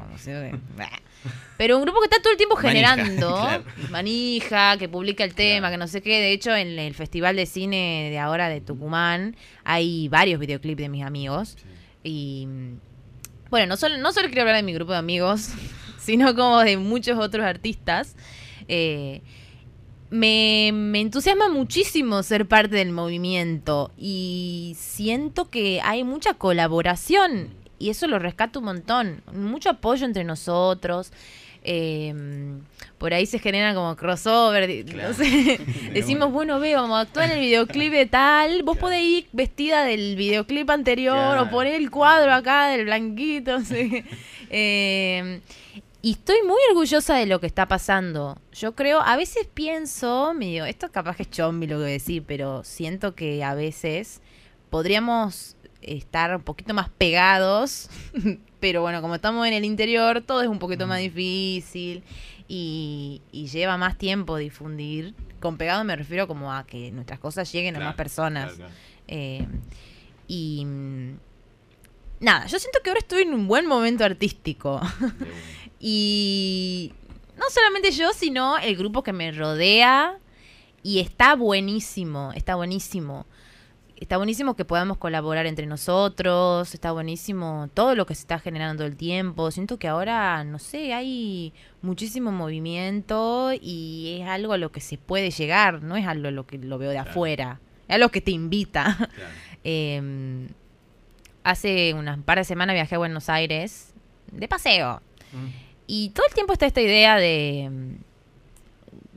pero 1.57 1.77
un 1.79 1.83
grupo 1.85 2.01
que 2.01 2.07
está 2.07 2.21
todo 2.21 2.33
el 2.33 2.37
tiempo 2.37 2.57
Manija, 2.57 2.95
generando, 2.97 3.35
claro. 3.37 3.65
manija, 3.91 4.77
que 4.79 4.89
publica 4.89 5.25
el 5.25 5.35
tema, 5.35 5.69
Claro. 5.69 5.73
que 5.75 5.79
no 5.79 5.87
sé 5.89 6.03
qué, 6.03 6.21
de 6.21 6.33
hecho 6.33 6.55
en 6.55 6.79
el 6.79 6.95
Festival 6.95 7.37
de 7.37 7.47
Cine 7.47 8.09
de 8.11 8.19
ahora 8.19 8.49
de 8.49 8.61
Tucumán 8.61 9.37
hay 9.65 10.09
varios 10.09 10.41
videoclips 10.41 10.81
de 10.83 10.89
mis 10.89 11.05
amigos 11.05 11.57
y 12.03 12.49
bueno, 13.51 13.67
no 13.67 13.77
solo, 13.77 13.99
no 13.99 14.13
solo 14.13 14.29
quiero 14.29 14.43
hablar 14.43 14.57
de 14.57 14.63
mi 14.63 14.73
grupo 14.73 14.93
de 14.93 14.99
amigos, 14.99 15.51
sino 16.01 16.35
como 16.35 16.61
de 16.61 16.79
muchos 16.79 17.19
otros 17.19 17.45
artistas. 17.45 18.17
Eh, 18.67 19.21
me, 20.11 20.71
me 20.75 21.01
entusiasma 21.01 21.49
muchísimo 21.49 22.23
ser 22.23 22.47
parte 22.47 22.77
del 22.77 22.93
movimiento 22.93 23.93
y 23.97 24.75
siento 24.79 25.49
que 25.51 25.81
hay 25.85 26.03
mucha 26.05 26.35
colaboración 26.35 27.49
y 27.83 27.91
eso 27.91 28.07
lo 28.07 28.19
rescato 28.19 28.61
un 28.61 28.67
montón, 28.67 29.23
mucho 29.33 29.71
apoyo 29.71 30.07
entre 30.07 30.25
nosotros. 30.25 31.13
eh, 31.65 32.13
por 32.99 33.15
ahí 33.15 33.25
se 33.27 33.39
genera 33.39 33.73
como 33.75 33.95
crossover, 33.97 34.85
Claro. 34.85 35.09
no 35.11 35.15
sé. 35.15 35.61
decimos, 35.93 36.33
bueno, 36.33 36.59
ve, 36.59 36.75
vamos 36.75 36.97
a 36.97 37.01
actuar 37.03 37.27
en 37.27 37.33
el 37.39 37.41
videoclip 37.41 37.93
de 37.93 38.07
tal, 38.07 38.63
vos 38.65 38.75
Claro. 38.77 38.81
podés 38.89 39.03
ir 39.03 39.27
vestida 39.33 39.85
del 39.85 40.17
videoclip 40.17 40.69
anterior 40.71 41.15
Claro. 41.17 41.43
o 41.43 41.51
poner 41.51 41.75
el 41.75 41.91
cuadro 41.91 42.33
acá 42.33 42.67
del 42.69 42.85
blanquito, 42.87 43.61
sé. 43.65 44.05
Eh, 44.51 45.41
y 46.05 46.11
estoy 46.13 46.39
muy 46.45 46.59
orgullosa 46.71 47.15
de 47.15 47.27
lo 47.27 47.39
que 47.39 47.47
está 47.47 47.69
pasando. 47.69 48.37
Yo 48.53 48.75
creo, 48.75 49.01
a 49.01 49.17
veces 49.17 49.47
pienso, 49.55 50.35
medio, 50.35 50.65
esto 50.65 50.91
capaz 50.91 51.15
que 51.17 51.23
es 51.23 51.31
chombi 51.31 51.69
lo 51.69 51.77
que 51.77 51.83
voy 51.83 51.91
a 51.91 51.93
decir, 51.93 52.25
pero 52.27 52.65
siento 52.65 53.15
que 53.15 53.45
a 53.45 53.55
veces 53.55 54.21
podríamos 54.69 55.55
estar 55.83 56.35
un 56.35 56.43
poquito 56.43 56.75
más 56.75 56.89
pegados, 56.89 57.91
pero 58.61 58.83
bueno, 58.83 59.01
como 59.03 59.15
estamos 59.15 59.47
en 59.47 59.55
el 59.55 59.65
interior, 59.65 60.23
todo 60.23 60.43
es 60.43 60.49
un 60.49 60.59
poquito 60.59 60.87
más 60.87 61.01
difícil 61.01 62.03
y, 62.49 63.23
y 63.33 63.47
lleva 63.49 63.77
más 63.77 63.99
tiempo 63.99 64.37
difundir. 64.37 65.15
Con 65.41 65.57
pegado 65.57 65.85
me 65.85 65.97
refiero 65.97 66.29
como 66.29 66.53
a 66.53 66.65
que 66.65 66.93
nuestras 66.93 67.19
cosas 67.19 67.51
lleguen 67.53 67.77
a 67.77 67.81
más 67.81 67.95
personas. 67.95 68.55
claro, 68.55 68.71
claro. 68.71 68.75
Eh, 69.09 69.47
y 70.29 70.65
mm, 70.65 71.19
nada, 72.21 72.47
yo 72.47 72.59
siento 72.59 72.79
que 72.83 72.91
ahora 72.91 73.01
estoy 73.01 73.23
en 73.23 73.35
un 73.35 73.49
buen 73.49 73.67
momento 73.67 74.05
artístico. 74.05 74.81
Y 75.85 76.93
no 77.37 77.45
solamente 77.51 77.91
yo, 77.91 78.13
sino 78.13 78.57
el 78.57 78.77
grupo 78.77 79.03
que 79.03 79.13
me 79.13 79.33
rodea. 79.33 80.17
Y 80.85 81.01
está 81.01 81.35
buenísimo, 81.35 82.33
está 82.35 82.55
buenísimo. 82.55 83.27
Está 84.03 84.17
buenísimo 84.17 84.57
que 84.57 84.65
podamos 84.65 84.97
colaborar 84.99 85.47
entre 85.47 85.65
nosotros, 85.67 86.75
está 86.75 86.91
buenísimo 86.91 87.69
todo 87.73 87.95
lo 87.95 88.05
que 88.05 88.17
se 88.17 88.23
está 88.23 88.41
generando 88.41 88.85
el 88.85 88.97
tiempo. 88.97 89.53
Siento 89.53 89.79
que 89.79 89.87
ahora, 89.87 90.43
no 90.43 90.59
sé, 90.59 90.93
hay 90.93 91.53
muchísimo 91.83 92.33
movimiento 92.33 93.53
y 93.61 94.19
es 94.21 94.29
algo 94.29 94.55
a 94.55 94.59
lo 94.59 94.73
que 94.73 94.81
se 94.81 94.99
puede 94.99 95.31
llegar, 95.31 95.85
no 95.85 95.97
es 95.97 96.05
algo 96.05 96.27
a 96.27 96.31
lo 96.33 96.49
que 96.49 96.59
lo 96.59 96.79
veo 96.79 96.91
de 96.91 96.97
Claro. 96.97 97.11
afuera, 97.11 97.61
es 97.87 97.95
algo 97.95 98.09
que 98.09 98.21
te 98.21 98.33
invita. 98.33 98.97
Claro. 98.97 99.13
Eh, 99.65 100.49
hace 101.45 101.95
unas 101.95 102.19
par 102.25 102.39
de 102.39 102.43
semanas 102.43 102.75
viajé 102.75 102.97
a 102.97 102.99
Buenos 102.99 103.29
Aires 103.29 103.95
de 104.33 104.49
paseo. 104.49 105.01
Mm. 105.31 105.47
Y 105.87 106.09
todo 106.11 106.27
el 106.27 106.35
tiempo 106.35 106.53
está 106.53 106.67
esta 106.67 106.81
idea 106.81 107.17
de. 107.17 107.71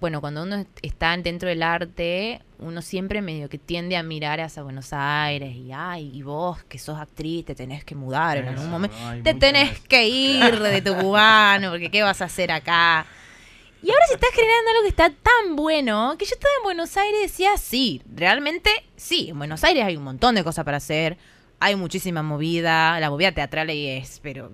Bueno, 0.06 0.22
cuando 0.22 0.44
uno 0.44 0.58
est- 0.58 0.80
está 0.84 1.18
dentro 1.18 1.50
del 1.50 1.64
arte, 1.64 2.40
uno 2.60 2.84
siempre 2.84 3.24
medio 3.24 3.50
que 3.50 3.58
tiende 3.58 3.98
a 3.98 4.04
mirar 4.04 4.40
hacia 4.40 4.62
Buenos 4.62 4.90
Aires 4.94 5.56
y, 5.56 5.72
ay, 5.74 6.12
y 6.14 6.22
vos 6.22 6.64
que 6.66 6.78
sos 6.78 7.00
actriz, 7.00 7.44
te 7.44 7.56
tenés 7.56 7.84
que 7.84 7.96
mudar 7.96 8.38
en 8.38 8.48
algún 8.50 8.70
momento. 8.70 8.96
Te 9.24 9.34
tenés 9.34 9.80
que 9.80 10.08
ir 10.08 10.60
de 10.60 10.82
tu 10.84 10.96
cubano, 10.96 11.72
porque 11.72 11.90
¿qué 11.90 12.04
vas 12.04 12.22
a 12.22 12.26
hacer 12.26 12.52
acá? 12.52 13.08
Y 13.82 13.90
ahora 13.90 14.06
se 14.08 14.14
está 14.14 14.28
generando 14.32 14.70
algo 14.70 14.82
que 14.84 14.90
está 14.90 15.10
tan 15.10 15.56
bueno 15.56 16.16
que 16.20 16.26
yo 16.26 16.36
estaba 16.36 16.54
en 16.60 16.64
Buenos 16.66 16.96
Aires 16.98 17.20
y 17.20 17.24
decía, 17.24 17.58
sí, 17.58 18.04
realmente 18.14 18.70
sí, 18.96 19.30
en 19.30 19.40
Buenos 19.40 19.64
Aires 19.64 19.86
hay 19.86 19.98
un 19.98 20.04
montón 20.04 20.36
de 20.36 20.44
cosas 20.44 20.66
para 20.66 20.78
hacer, 20.78 21.18
hay 21.60 21.76
muchísima 21.76 22.22
movida, 22.22 23.00
la 23.00 23.10
movida 23.10 23.32
teatral 23.32 23.70
ahí 23.70 23.88
es, 23.88 24.20
pero 24.22 24.52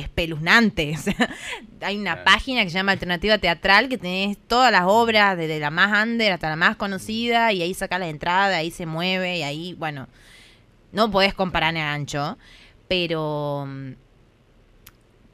espeluznante. 0.00 0.94
O 0.96 0.98
sea, 1.02 1.34
hay 1.82 1.96
una 1.98 2.12
Claro. 2.14 2.24
página 2.24 2.62
que 2.64 2.70
se 2.70 2.74
llama 2.74 2.92
Alternativa 2.92 3.38
Teatral 3.38 3.88
que 3.88 3.98
tenés 3.98 4.36
todas 4.48 4.70
las 4.72 4.82
obras, 4.86 5.36
desde 5.36 5.60
la 5.60 5.70
más 5.70 6.06
under 6.06 6.32
hasta 6.32 6.48
la 6.48 6.56
más 6.56 6.76
conocida, 6.76 7.52
y 7.52 7.62
ahí 7.62 7.74
sacás 7.74 8.00
la 8.00 8.08
entrada, 8.08 8.56
ahí 8.56 8.70
se 8.70 8.86
mueve, 8.86 9.38
y 9.38 9.42
ahí, 9.42 9.74
bueno, 9.74 10.08
no 10.92 11.10
podés 11.10 11.34
comparar 11.34 11.76
a 11.76 11.92
ancho, 11.92 12.36
pero 12.88 13.64
mm, 13.68 13.92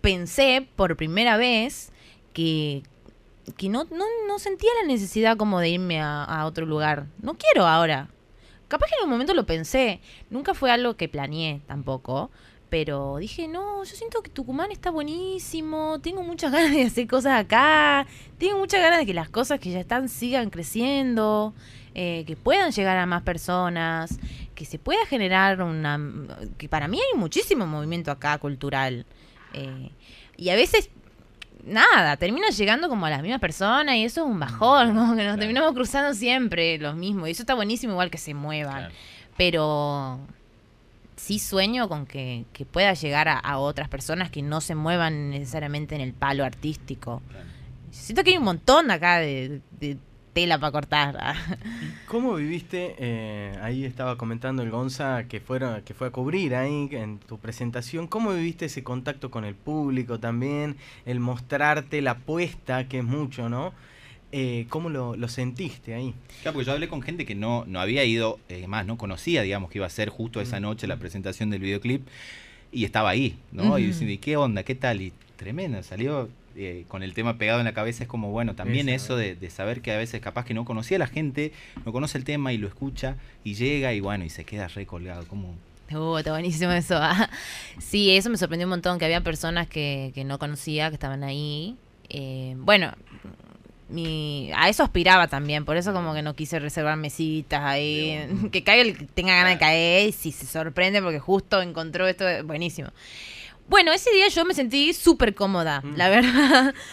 pensé 0.01 0.67
por 0.77 0.97
primera 0.97 1.37
vez 1.37 1.91
que, 2.33 2.83
que 3.57 3.69
no, 3.69 3.85
no, 3.85 4.05
no 4.29 4.39
sentía 4.39 4.71
la 4.83 4.87
necesidad 4.89 5.37
como 5.37 5.61
de 5.61 5.71
irme 5.71 6.01
a, 6.01 6.23
a 6.25 6.47
otro 6.47 6.67
lugar. 6.67 7.07
No 7.23 7.35
quiero 7.35 7.67
ahora. 7.67 8.09
Capaz 8.69 8.87
que 8.89 8.95
en 8.99 9.05
un 9.05 9.11
momento 9.11 9.33
lo 9.35 9.47
pensé. 9.47 10.01
Nunca 10.29 10.53
fue 10.55 10.71
algo 10.71 10.97
que 10.97 11.09
planeé 11.09 11.61
tampoco. 11.67 12.31
Pero 12.69 13.17
dije, 13.19 13.47
no, 13.47 13.85
yo 13.85 13.95
siento 13.97 14.23
que 14.23 14.31
Tucumán 14.31 14.73
está 14.73 14.91
buenísimo. 14.91 16.01
Tengo 16.01 16.23
muchas 16.23 16.51
ganas 16.53 16.73
de 16.73 16.83
hacer 16.85 17.07
cosas 17.07 17.41
acá. 17.41 18.07
Tengo 18.39 18.59
muchas 18.59 18.81
ganas 18.81 18.99
de 18.99 19.07
que 19.07 19.15
las 19.15 19.29
cosas 19.29 19.61
que 19.61 19.71
ya 19.71 19.81
están 19.81 20.09
sigan 20.09 20.51
creciendo. 20.51 21.55
eh, 21.95 22.25
que 22.27 22.37
puedan 22.37 22.73
llegar 22.73 22.99
a 22.99 23.07
más 23.07 23.23
personas. 23.23 24.19
Que 24.55 24.65
se 24.65 24.79
pueda 24.79 25.05
generar 25.07 25.63
una... 25.63 25.99
Que 26.59 26.69
para 26.69 26.89
mí 26.89 26.99
hay 26.99 27.19
muchísimo 27.19 27.67
movimiento 27.67 28.11
acá 28.11 28.37
cultural. 28.39 29.07
Eh, 29.55 29.91
y 30.37 30.51
a 30.51 30.57
veces 30.57 30.91
nada, 31.65 32.17
termina 32.17 32.49
llegando 32.51 32.89
como 32.89 33.07
a 33.07 33.11
las 33.11 33.23
mismas 33.23 33.41
personas 33.41 33.97
y 33.97 34.05
eso 34.05 34.23
es 34.25 34.27
un 34.31 34.39
bajón, 34.39 34.89
como 34.95 35.17
que 35.17 35.23
nos 35.23 35.25
Claro. 35.25 35.39
terminamos 35.39 35.73
cruzando 35.75 36.15
siempre 36.15 36.79
los 36.79 36.95
mismos. 36.97 37.29
Y 37.29 37.33
eso 37.33 37.43
está 37.43 37.55
buenísimo 37.55 37.93
igual 37.95 38.11
que 38.11 38.19
se 38.19 38.35
muevan. 38.35 38.75
Claro. 38.89 38.95
Pero 39.37 40.21
sí 41.17 41.39
sueño 41.39 41.89
con 41.89 42.07
que, 42.07 42.45
que 42.53 42.65
pueda 42.65 42.95
llegar 42.95 43.29
a, 43.29 43.39
a 43.39 43.59
otras 43.59 43.89
personas 43.89 44.31
que 44.31 44.43
no 44.43 44.61
se 44.61 44.75
muevan 44.75 45.31
necesariamente 45.31 45.95
en 45.95 46.01
el 46.01 46.13
palo 46.13 46.45
artístico. 46.45 47.23
Claro. 47.31 47.47
Siento 47.91 48.23
que 48.23 48.31
hay 48.31 48.37
un 48.37 48.45
montón 48.45 48.91
acá 48.91 49.19
de, 49.19 49.61
de 49.81 49.97
tela 50.35 50.59
para 50.59 50.71
cortar. 50.71 51.35
¿Cómo 52.09 52.35
viviste? 52.35 52.95
eh, 52.99 53.59
ahí 53.63 53.87
estaba 53.87 54.19
comentando 54.19 54.63
el 54.63 54.71
Gonza 54.71 55.25
que 55.25 55.41
fueron, 55.41 55.81
que 55.81 55.95
fue 55.95 56.09
a 56.09 56.11
cubrir 56.11 56.55
ahí 56.55 56.91
en 56.93 57.19
tu 57.19 57.39
presentación. 57.39 58.07
¿Cómo 58.07 58.35
viviste 58.35 58.67
ese 58.67 58.85
contacto 58.85 59.31
con 59.31 59.47
el 59.47 59.55
público 59.55 60.21
también? 60.21 60.77
El 61.07 61.21
mostrarte 61.21 62.03
la 62.03 62.11
apuesta, 62.11 62.87
que 62.87 62.99
es 62.99 63.05
mucho, 63.05 63.49
¿no? 63.49 63.73
Eh, 64.33 64.67
¿Cómo 64.69 64.91
lo, 64.91 65.17
lo 65.17 65.29
sentiste 65.29 65.95
ahí? 65.95 66.13
Claro, 66.43 66.55
porque 66.55 66.67
yo 66.67 66.73
hablé 66.73 66.89
con 66.89 67.01
gente 67.03 67.25
que 67.25 67.35
no, 67.35 67.65
no 67.67 67.81
había 67.81 68.05
ido, 68.05 68.39
eh, 68.49 68.67
más, 68.67 68.85
no 68.87 68.99
conocía, 68.99 69.43
digamos, 69.43 69.71
que 69.71 69.79
iba 69.79 69.87
a 69.87 69.91
ser 69.91 70.09
justo 70.11 70.41
esa 70.41 70.61
noche 70.61 70.87
la 70.87 70.97
presentación 70.99 71.49
del 71.51 71.61
videoclip 71.61 72.07
y 72.73 72.85
estaba 72.85 73.11
ahí, 73.11 73.37
¿no? 73.53 73.79
Y 73.79 73.83
Ujú. 73.83 73.87
diciendo, 73.93 74.13
¿y 74.13 74.19
qué 74.19 74.37
onda? 74.37 74.63
¿Qué 74.65 74.75
tal? 74.75 75.01
Y 75.01 75.13
tremendo, 75.37 75.83
salió 75.83 76.29
eh, 76.57 76.85
con 76.89 77.03
el 77.03 77.15
tema 77.15 77.39
pegado 77.39 77.61
en 77.61 77.67
la 77.67 77.73
cabeza. 77.73 78.03
Es 78.05 78.09
como, 78.09 78.31
bueno, 78.31 78.55
también 78.55 78.89
Eso, 78.89 79.15
eso 79.15 79.17
de, 79.17 79.35
de 79.37 79.51
saber 79.51 79.81
que 79.81 79.93
a 79.93 79.97
veces 79.99 80.21
capaz 80.21 80.45
que 80.45 80.55
no 80.55 80.65
conocía 80.65 80.97
a 80.97 81.01
la 81.01 81.07
gente, 81.07 81.53
no 81.85 81.93
conoce 81.93 82.19
el 82.19 82.25
tema 82.25 82.53
y 82.53 82.59
lo 82.59 82.67
escucha 82.69 83.17
y 83.45 83.55
llega 83.55 83.95
y 83.95 84.01
bueno, 84.01 84.25
y 84.25 84.31
se 84.31 84.45
queda 84.45 84.69
recolgado. 84.69 85.27
Como, 85.27 85.55
Uh, 85.93 86.17
está 86.19 86.33
buenísimo 86.33 86.73
eso. 86.73 86.97
ah. 87.01 87.31
Sí, 87.79 88.11
eso 88.11 88.29
me 88.29 88.37
sorprendió 88.37 88.67
un 88.67 88.71
montón, 88.71 88.99
que 88.99 89.05
había 89.05 89.21
personas 89.21 89.69
que, 89.69 90.11
que 90.15 90.25
no 90.25 90.39
conocía, 90.39 90.89
que 90.89 90.95
estaban 90.95 91.23
ahí. 91.23 91.77
Eh, 92.09 92.55
bueno, 92.59 92.93
mi, 93.89 94.51
a 94.55 94.69
eso 94.69 94.83
aspiraba 94.83 95.29
también, 95.29 95.65
por 95.65 95.77
eso 95.77 95.93
como 95.93 96.13
que 96.15 96.23
no 96.23 96.35
quise 96.35 96.59
reservar 96.59 96.97
mesitas 96.97 97.63
ahí. 97.65 98.27
Que 98.53 98.65
caiga 98.65 98.83
el 98.83 98.97
que 98.99 99.05
tenga 99.07 99.35
ganas 99.35 99.55
de 99.55 99.59
caer, 99.59 100.09
y 100.09 100.13
si 100.13 100.33
se 100.33 100.47
sorprende 100.47 101.01
porque 101.03 101.19
justo 101.21 101.63
encontró 101.63 102.07
esto, 102.09 102.25
buenísimo. 102.45 102.89
Bueno, 103.69 103.93
ese 103.93 104.11
día 104.13 104.29
yo 104.29 104.45
me 104.45 104.55
sentí 104.55 104.93
súper 104.95 105.35
cómoda, 105.35 105.81
Mm. 105.83 105.97
la 105.97 106.09
verdad. 106.09 106.75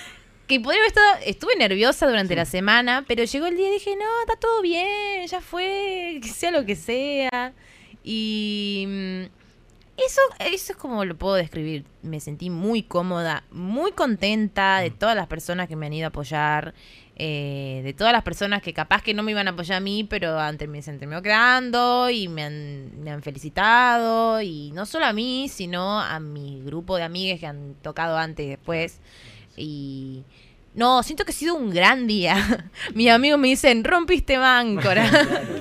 Que 0.45 0.60
podría 0.60 0.82
haber 0.82 0.88
estado, 0.89 1.15
estuve 1.25 1.56
nerviosa 1.56 2.06
durante 2.06 2.36
la 2.36 2.43
semana, 2.43 3.06
pero 3.08 3.23
llegó 3.23 3.45
el 3.47 3.56
día 3.56 3.69
y 3.69 3.73
dije, 3.75 3.95
no, 3.95 4.03
está 4.27 4.36
todo 4.36 4.62
bien, 4.62 5.25
ya 5.25 5.39
fue, 5.39 6.19
que 6.21 6.27
sea 6.27 6.51
lo 6.51 6.65
que 6.65 6.75
sea. 6.75 7.53
Y 8.03 8.84
mm, 8.88 9.23
Eso, 9.95 10.21
eso 10.39 10.73
es 10.73 10.77
como 10.77 11.06
lo 11.06 11.15
puedo 11.15 11.36
describir. 11.36 11.86
Me 12.01 12.19
sentí 12.19 12.49
muy 12.49 12.82
cómoda, 12.84 13.43
muy 13.51 13.91
contenta 13.91 14.79
de 14.79 14.89
todas 14.89 15.15
las 15.15 15.27
personas 15.27 15.67
que 15.67 15.75
me 15.75 15.86
han 15.86 15.93
ido 15.93 16.06
a 16.06 16.10
apoyar, 16.10 16.73
eh, 17.15 17.82
de 17.84 17.93
todas 17.93 18.12
las 18.12 18.23
personas 18.23 18.63
que 18.63 18.73
capaz 18.73 19.03
que 19.03 19.13
no 19.13 19.21
me 19.21 19.32
iban 19.32 19.47
a 19.47 19.51
apoyar 19.51 19.77
a 19.77 19.79
mí, 19.79 20.03
pero 20.03 20.39
ante, 20.39 20.67
me, 20.67 20.82
se 20.82 20.89
han 20.89 20.97
terminado 20.97 21.21
quedando 21.21 22.10
y 22.10 22.27
me 22.27 22.43
han, 22.43 23.03
me 23.03 23.12
han 23.12 23.21
felicitado. 23.21 24.41
Y 24.41 24.71
no 24.73 24.88
solo 24.88 25.06
a 25.06 25.13
mí, 25.13 25.47
sino 25.47 25.99
a 25.99 26.19
mi 26.19 26.62
grupo 26.63 26.97
de 26.97 27.03
amigues 27.03 27.39
que 27.39 27.45
han 27.45 27.75
tocado 27.84 28.17
antes 28.17 28.47
y 28.47 28.49
después. 28.49 28.99
Y 29.56 30.23
no, 30.75 31.03
siento 31.03 31.23
que 31.25 31.31
ha 31.31 31.36
sido 31.36 31.55
un 31.55 31.69
gran 31.69 32.07
día. 32.07 32.69
Mis 32.95 33.09
amigos 33.09 33.39
me 33.39 33.47
dicen, 33.49 33.83
rompiste 33.83 34.38
máncora. 34.39 35.09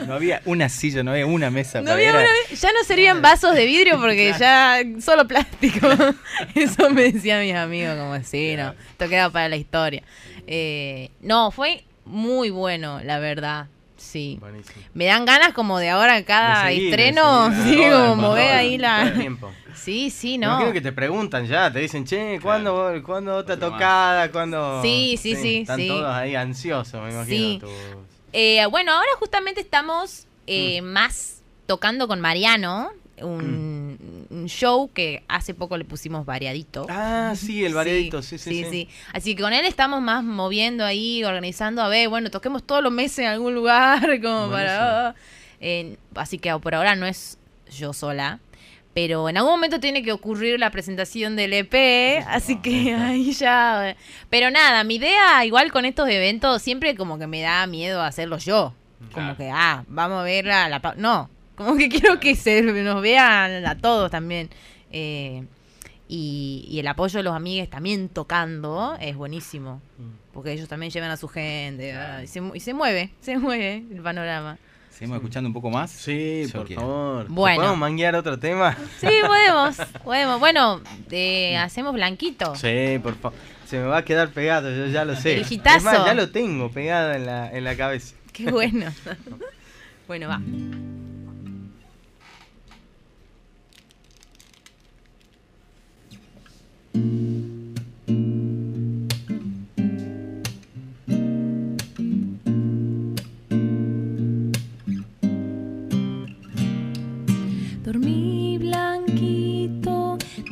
No 0.06 0.14
había 0.14 0.40
una 0.44 0.68
silla, 0.68 1.02
no 1.02 1.10
había 1.12 1.26
una 1.26 1.50
mesa. 1.50 1.80
No 1.80 1.90
para- 1.90 1.94
había 1.94 2.12
ya 2.54 2.72
no 2.72 2.84
serían 2.84 3.20
vasos 3.22 3.54
de 3.54 3.66
vidrio 3.66 3.98
porque 4.00 4.34
ya 4.38 4.78
solo 5.00 5.26
plástico. 5.28 5.88
Eso 6.54 6.90
me 6.90 7.12
decían 7.12 7.42
mis 7.44 7.54
amigos, 7.54 7.96
como 7.98 8.18
sí, 8.24 8.54
no, 8.56 8.74
esto 8.90 9.08
queda 9.08 9.30
para 9.30 9.48
la 9.48 9.56
historia. 9.56 10.02
Eh, 10.46 11.10
no, 11.20 11.50
fue 11.50 11.84
muy 12.04 12.50
bueno, 12.50 13.00
la 13.04 13.18
verdad. 13.18 13.66
Sí. 13.96 14.36
Buenísimo. 14.40 14.82
Me 14.94 15.04
dan 15.04 15.24
ganas 15.24 15.52
como 15.52 15.78
de 15.78 15.88
ahora 15.90 16.24
cada 16.24 16.64
De 16.66 16.72
seguir, 16.74 16.82
de 16.82 16.90
estreno, 16.90 17.54
seguir. 17.54 17.78
sí, 17.78 17.84
Ahora, 17.84 18.08
como 18.08 18.22
mover 18.22 18.50
ahí 18.52 18.76
la... 18.76 19.12
tiempo. 19.14 19.52
Sí, 19.82 20.10
sí, 20.10 20.38
Me 20.38 20.46
no. 20.46 20.52
imagino 20.52 20.72
que 20.72 20.80
te 20.80 20.92
preguntan 20.92 21.46
ya, 21.46 21.72
te 21.72 21.80
dicen, 21.80 22.04
che, 22.04 22.38
¿cuándo, 22.40 22.92
¿cuándo 23.04 23.36
otra 23.36 23.54
Otro 23.56 23.70
tocada? 23.70 24.30
¿Cuándo? 24.30 24.80
Sí, 24.82 25.16
sí, 25.20 25.34
sí, 25.36 25.58
Están 25.62 25.80
sí. 25.80 25.88
todos 25.88 26.06
ahí 26.14 26.34
ansiosos, 26.34 27.02
me 27.02 27.10
imagino. 27.10 27.24
Sí. 27.24 27.58
tus- 27.60 27.70
Eh, 28.32 28.64
bueno, 28.70 28.92
ahora 28.92 29.10
justamente 29.18 29.60
estamos 29.60 30.26
eh, 30.46 30.80
más 30.82 31.42
tocando 31.66 32.08
con 32.08 32.20
Mariano, 32.20 32.90
un, 33.20 34.26
un 34.30 34.46
show 34.48 34.90
que 34.92 35.22
hace 35.28 35.54
poco 35.54 35.76
le 35.76 35.84
pusimos 35.84 36.24
variadito. 36.26 36.86
Ah, 36.88 37.34
sí, 37.36 37.64
el 37.64 37.74
variadito, 37.74 38.22
sí, 38.22 38.38
sí, 38.38 38.64
sí. 38.68 38.88
Así 39.12 39.34
que 39.36 39.42
con 39.42 39.52
él 39.52 39.64
estamos 39.66 40.00
más 40.00 40.24
moviendo 40.24 40.84
ahí, 40.84 41.22
organizando, 41.24 41.82
a 41.82 41.88
ver, 41.88 42.08
bueno, 42.08 42.30
toquemos 42.30 42.62
todos 42.64 42.82
los 42.82 42.92
meses 42.92 43.20
en 43.20 43.26
algún 43.26 43.54
lugar, 43.54 44.00
como 44.22 44.50
para... 44.50 45.14
eh, 45.60 45.96
así 46.14 46.38
que 46.38 46.52
por 46.58 46.74
ahora 46.74 46.96
no 46.96 47.06
es 47.06 47.38
yo 47.76 47.92
sola. 47.92 48.38
Pero 48.94 49.28
en 49.30 49.38
algún 49.38 49.52
momento 49.52 49.80
tiene 49.80 50.02
que 50.02 50.12
ocurrir 50.12 50.60
la 50.60 50.70
presentación 50.70 51.34
del 51.34 51.54
EP, 51.54 52.22
así 52.28 52.56
que 52.60 52.94
ahí 52.94 53.32
ya... 53.32 53.96
Pero 54.28 54.50
nada, 54.50 54.84
mi 54.84 54.96
idea 54.96 55.44
igual 55.46 55.72
con 55.72 55.86
estos 55.86 56.08
eventos 56.10 56.60
siempre 56.60 56.94
como 56.94 57.18
que 57.18 57.26
me 57.26 57.40
da 57.40 57.66
miedo 57.66 58.02
hacerlo 58.02 58.36
yo. 58.38 58.74
Como 59.14 59.36
que, 59.36 59.50
ah, 59.50 59.84
vamos 59.88 60.20
a 60.20 60.24
ver 60.24 60.50
a 60.50 60.68
la... 60.68 60.80
pa- 60.80 60.94
No, 60.96 61.30
como 61.54 61.76
que 61.76 61.88
quiero 61.90 62.20
que 62.20 62.34
se 62.36 62.60
nos 62.62 63.00
vean 63.00 63.64
a 63.64 63.78
todos 63.78 64.10
también. 64.10 64.50
Eh, 64.90 65.44
y, 66.08 66.66
y 66.68 66.78
el 66.78 66.86
apoyo 66.86 67.16
de 67.18 67.22
los 67.22 67.34
amigos 67.34 67.70
también 67.70 68.10
tocando 68.10 68.96
es 69.00 69.16
buenísimo. 69.16 69.80
Porque 70.34 70.52
ellos 70.52 70.68
también 70.68 70.92
llevan 70.92 71.10
a 71.10 71.16
su 71.16 71.28
gente. 71.28 71.94
ah, 71.94 72.22
y, 72.22 72.26
se, 72.26 72.42
y 72.54 72.60
se 72.60 72.74
mueve, 72.74 73.10
se 73.20 73.38
mueve 73.38 73.84
el 73.90 74.02
panorama. 74.02 74.58
Seguimos 74.92 75.16
escuchando 75.16 75.48
un 75.48 75.54
poco 75.54 75.70
más. 75.70 75.90
Sí, 75.90 76.44
Yo 76.46 76.58
por 76.58 76.66
quiero. 76.66 76.82
favor. 76.82 77.26
¿Te 77.26 77.32
Bueno. 77.32 77.56
¿Podemos 77.56 77.78
manguear 77.78 78.14
otro 78.14 78.38
tema? 78.38 78.76
Sí, 79.00 79.08
podemos, 79.26 79.76
podemos. 80.04 80.38
Bueno, 80.38 80.80
eh, 81.10 81.56
hacemos 81.56 81.94
blanquito. 81.94 82.54
Sí, 82.56 82.98
por 83.02 83.16
favor. 83.16 83.38
Se 83.66 83.78
me 83.78 83.84
va 83.84 83.98
a 83.98 84.04
quedar 84.04 84.28
pegado, 84.30 84.70
yo 84.70 84.86
ya 84.86 85.04
lo 85.06 85.16
sé. 85.16 85.38
El 85.40 85.50
hitazo. 85.50 85.78
Es 85.78 85.84
más, 85.84 86.04
ya 86.04 86.12
lo 86.14 86.30
tengo 86.30 86.70
pegado 86.70 87.12
en 87.14 87.24
la, 87.24 87.50
en 87.50 87.64
la 87.64 87.74
cabeza. 87.74 88.14
Qué 88.32 88.50
bueno. 88.50 88.92
bueno, 90.06 90.28
va. 90.28 90.40
Dormí 96.94 97.31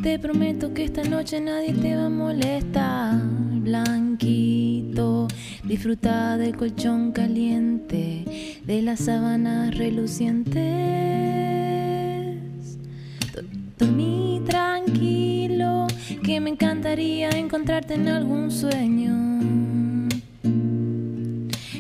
te 0.03 0.19
prometo 0.19 0.73
que 0.73 0.85
esta 0.85 1.03
noche 1.05 1.41
nadie 1.41 1.73
te 1.75 1.97
va 1.97 2.07
a 2.07 2.11
molestar. 2.11 3.21
Blanquito, 3.63 5.29
disfruta 5.65 6.37
del 6.39 6.57
colchón 6.57 7.13
caliente, 7.13 8.59
de 8.65 8.83
las 8.83 9.01
sábanas 9.01 9.77
relucientes. 9.77 10.59
Do- 13.35 13.43
Dormí 13.87 14.41
tranquilo, 14.47 15.87
que 16.25 16.41
me 16.41 16.51
encantaría 16.51 17.31
encontrarte 17.31 17.95
en 17.95 18.09
algún 18.09 18.51
sueño. 18.51 19.39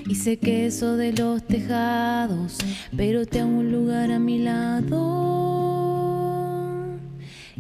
Y 0.06 0.14
sé 0.16 0.38
que 0.38 0.66
eso 0.66 0.96
de 0.96 1.12
los 1.12 1.42
tejados, 1.46 2.58
pero 2.96 3.24
te 3.26 3.40
hago 3.40 3.50
un 3.50 3.72
lugar 3.72 4.10
a 4.12 4.18
mi 4.18 4.38
lado. 4.40 5.59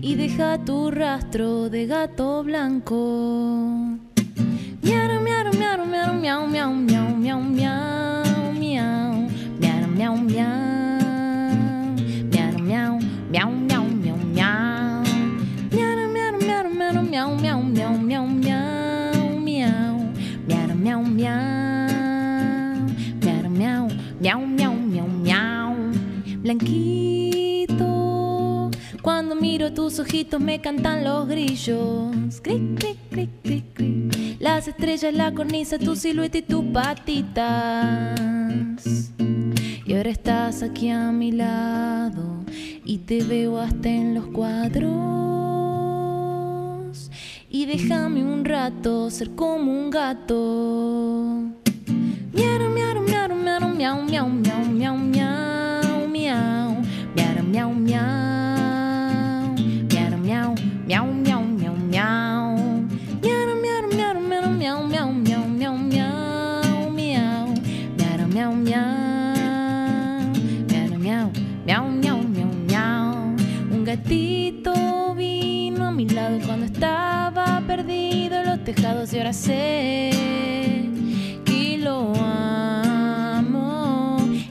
Y 0.02 0.14
deja 0.14 0.56
tu 0.64 0.90
rastro 0.90 1.68
de 1.68 1.86
gato 1.86 2.42
blanco. 2.42 2.96
Miau, 4.82 5.20
miau, 5.20 5.52
miau, 5.52 5.84
miau, 5.86 6.14
miau, 6.14 6.46
miau, 6.46 6.74
miau, 6.74 7.10
miau, 7.14 7.40
miau, 7.40 7.66
miau, 8.54 8.86
miau, 9.84 10.16
miau, 10.16 10.16
miau, 10.16 10.56
miau, 12.32 12.58
miau, 12.62 12.98
miau, 13.30 13.50
miau, 13.68 13.84
miau, 13.92 14.16
miau. 14.16 15.04
Miau, 15.70 16.08
miau, 16.08 16.32
miau, 16.40 16.64
miau, 16.80 17.04
miau, 17.04 17.58
miau, 17.68 17.92
miau, 18.00 18.24
miau, 18.24 18.24
miau, 18.24 18.56
miau. 21.04 21.40
Miau, 24.20 25.08
miau. 25.22 25.74
Blanquito, 26.42 26.99
tus 29.68 29.98
ojitos 29.98 30.40
me 30.40 30.60
cantan 30.60 31.04
los 31.04 31.28
grillos. 31.28 32.40
Cric, 32.42 32.78
cric, 32.78 32.96
cric, 33.10 33.28
cric, 33.42 33.64
cric. 33.74 34.38
Las 34.40 34.66
estrellas, 34.66 35.12
la 35.12 35.32
cornisa, 35.34 35.78
tu 35.78 35.94
silueta 35.96 36.38
y 36.38 36.42
tus 36.42 36.64
patitas. 36.72 38.18
Y 39.84 39.94
ahora 39.94 40.08
estás 40.08 40.62
aquí 40.62 40.88
a 40.88 41.12
mi 41.12 41.32
lado 41.32 42.42
y 42.84 42.98
te 42.98 43.22
veo 43.22 43.58
hasta 43.58 43.90
en 43.90 44.14
los 44.14 44.28
cuadros. 44.28 44.80
Y 47.50 47.66
déjame 47.66 48.24
un 48.24 48.46
rato 48.46 49.10
ser 49.10 49.34
como 49.34 49.72
un 49.72 49.90
gato. 49.90 51.42
Miau, 52.32 52.70
miau, 52.70 53.02
miau, 53.02 53.28
miau, 53.34 53.68
miau, 53.74 54.02
miau, 54.04 54.28
miau. 54.28 54.49
pecados 78.74 79.12
y 79.12 79.18
ahora 79.18 79.32
sé 79.32 80.10
que 81.44 81.76
lo 81.78 82.12
amo. 82.14 83.48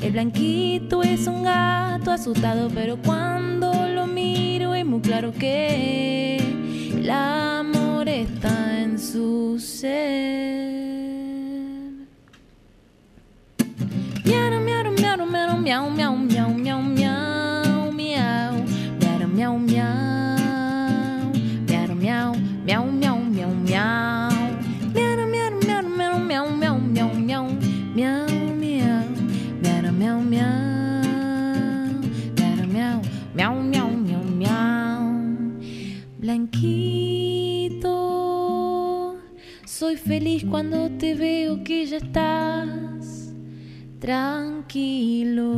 El 0.01 0.11
blanquito 0.11 1.01
es 1.03 1.25
un 1.25 1.43
gato 1.43 2.11
asustado, 2.11 2.69
pero 2.73 2.97
cuando 2.97 3.71
lo 3.87 4.07
miro 4.07 4.75
es 4.75 4.85
muy 4.85 4.99
claro 4.99 5.31
que 5.31 6.37
el 6.97 7.09
amor 7.09 8.09
está 8.09 8.81
en 8.81 8.99
su 8.99 9.57
ser. 9.57 10.89
Miau, 14.25 14.59
miau, 14.65 14.91
miau, 14.91 15.25
miau, 15.25 15.91
miau, 15.91 16.17
miau, 16.17 16.49
miau, 16.49 16.81
miau. 16.81 16.98
Blanquito, 36.51 37.87
soy 39.65 39.97
feliz 39.97 40.43
cuando 40.49 40.89
te 40.97 41.13
veo 41.15 41.63
que 41.63 41.85
ya 41.85 41.97
estás 41.97 43.33
tranquilo. 43.99 45.53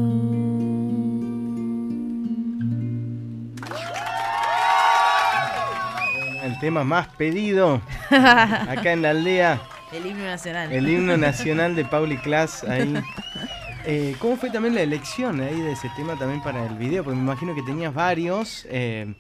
tema 6.60 6.84
más 6.84 7.08
pedido 7.08 7.82
acá 8.12 8.92
en 8.92 9.02
la 9.02 9.10
aldea. 9.12 9.60
El 9.92 10.06
himno 10.06 10.26
nacional. 10.26 10.72
El 10.72 10.88
himno 10.88 11.18
nacional 11.18 11.76
de 11.76 11.86
Pauli 11.86 12.18
Class 12.18 12.64
ahí. 12.64 12.94
Eh, 13.84 14.16
¿Cómo 14.20 14.38
fue 14.38 14.52
también 14.52 14.76
la 14.76 14.82
elección 14.82 15.42
ahí 15.42 15.60
de 15.60 15.72
ese 15.72 15.90
tema 15.96 16.16
también 16.16 16.44
para 16.44 16.68
el 16.68 16.76
video? 16.76 17.04
Porque 17.04 17.18
me 17.18 17.24
imagino 17.24 17.56
que 17.56 17.64
tenías 17.64 17.92
varios. 17.92 18.68
eh, 18.70 19.16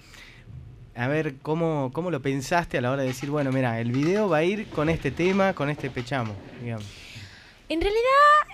a 0.96 1.08
ver, 1.08 1.36
¿cómo, 1.42 1.92
¿cómo 1.94 2.12
lo 2.12 2.22
pensaste 2.22 2.78
a 2.78 2.82
la 2.82 2.92
hora 2.92 3.02
de 3.04 3.10
decir, 3.10 3.30
bueno, 3.30 3.52
mira, 3.52 3.80
el 3.80 3.92
video 3.92 4.28
va 4.30 4.38
a 4.38 4.44
ir 4.44 4.68
con 4.68 4.90
este 4.90 5.12
tema, 5.12 5.54
con 5.54 5.70
este 5.70 5.90
pechamo, 5.90 6.36
digamos? 6.62 6.86
En 7.70 7.80
realidad, 7.80 8.02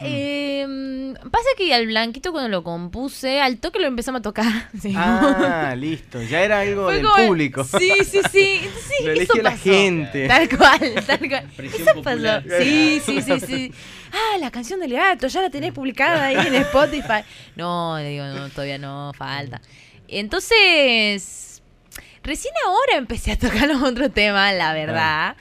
eh, 0.01 1.13
pasa 1.31 1.47
que 1.57 1.73
al 1.73 1.87
blanquito 1.87 2.31
cuando 2.31 2.49
lo 2.49 2.63
compuse, 2.63 3.41
al 3.41 3.57
toque 3.57 3.79
lo 3.79 3.87
empezamos 3.87 4.19
a 4.19 4.21
tocar. 4.21 4.69
Sí. 4.79 4.93
Ah, 4.95 5.73
listo, 5.75 6.21
ya 6.21 6.43
era 6.43 6.59
algo 6.59 6.83
Fue 6.85 6.97
del 6.97 7.05
como- 7.07 7.25
público. 7.27 7.63
Sí, 7.79 7.91
sí, 8.05 8.21
sí. 8.31 8.59
sí 8.61 9.03
Lo 9.03 9.11
eso 9.13 9.33
eligió 9.33 9.41
la 9.41 9.49
pasó. 9.51 9.63
gente. 9.63 10.27
Tal 10.27 10.47
cual, 10.55 11.03
tal 11.07 11.19
cual. 11.29 11.49
Presión 11.55 11.81
Eso 11.81 11.93
popular. 11.95 12.43
pasó. 12.43 12.61
Sí, 12.63 13.01
sí, 13.03 13.21
sí, 13.23 13.39
sí. 13.39 13.73
Ah, 14.13 14.37
la 14.39 14.51
canción 14.51 14.79
del 14.79 14.93
gato, 14.93 15.25
ya 15.25 15.41
la 15.41 15.49
tenés 15.49 15.73
publicada 15.73 16.25
ahí 16.27 16.35
en 16.45 16.53
Spotify. 16.53 17.23
No, 17.55 17.97
le 17.97 18.09
digo, 18.09 18.25
no, 18.25 18.49
todavía 18.49 18.77
no, 18.77 19.13
falta. 19.17 19.59
Entonces, 20.07 21.46
recién 22.27 22.53
ahora 22.65 22.97
empecé 22.97 23.31
a 23.31 23.37
tocar 23.39 23.67
los 23.67 23.81
otros 23.81 24.13
temas, 24.13 24.53
la 24.53 24.73
verdad. 24.73 25.35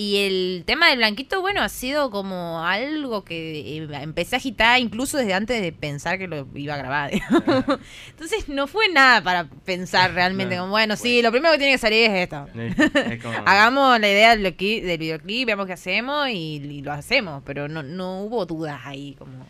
Y 0.00 0.18
el 0.18 0.62
tema 0.64 0.90
del 0.90 0.98
blanquito, 0.98 1.40
bueno, 1.40 1.60
ha 1.60 1.68
sido 1.68 2.12
como 2.12 2.64
algo 2.64 3.24
que 3.24 3.78
eh, 3.78 3.88
empecé 4.00 4.36
a 4.36 4.38
agitar 4.38 4.78
incluso 4.78 5.18
desde 5.18 5.34
antes 5.34 5.60
de 5.60 5.72
pensar 5.72 6.18
que 6.20 6.28
lo 6.28 6.46
iba 6.54 6.74
a 6.74 6.76
grabar. 6.76 7.10
Entonces 8.10 8.48
no 8.48 8.68
fue 8.68 8.88
nada 8.90 9.22
para 9.24 9.48
pensar 9.64 10.14
realmente 10.14 10.56
como, 10.56 10.70
bueno, 10.70 10.94
sí, 10.96 11.20
lo 11.20 11.32
primero 11.32 11.50
que 11.52 11.58
tiene 11.58 11.72
que 11.72 11.78
salir 11.78 12.10
es 12.10 12.16
esto. 12.22 12.46
Es 12.54 13.20
como- 13.22 13.38
Hagamos 13.46 13.98
la 13.98 14.08
idea 14.08 14.36
del, 14.36 14.46
videoclip- 14.56 14.82
del 14.82 14.98
videoclip, 14.98 15.46
veamos 15.46 15.66
qué 15.66 15.72
hacemos 15.72 16.28
y, 16.28 16.56
y 16.62 16.82
lo 16.82 16.92
hacemos, 16.92 17.42
pero 17.44 17.66
no, 17.66 17.82
no 17.82 18.20
hubo 18.20 18.46
dudas 18.46 18.80
ahí 18.84 19.16
como... 19.18 19.46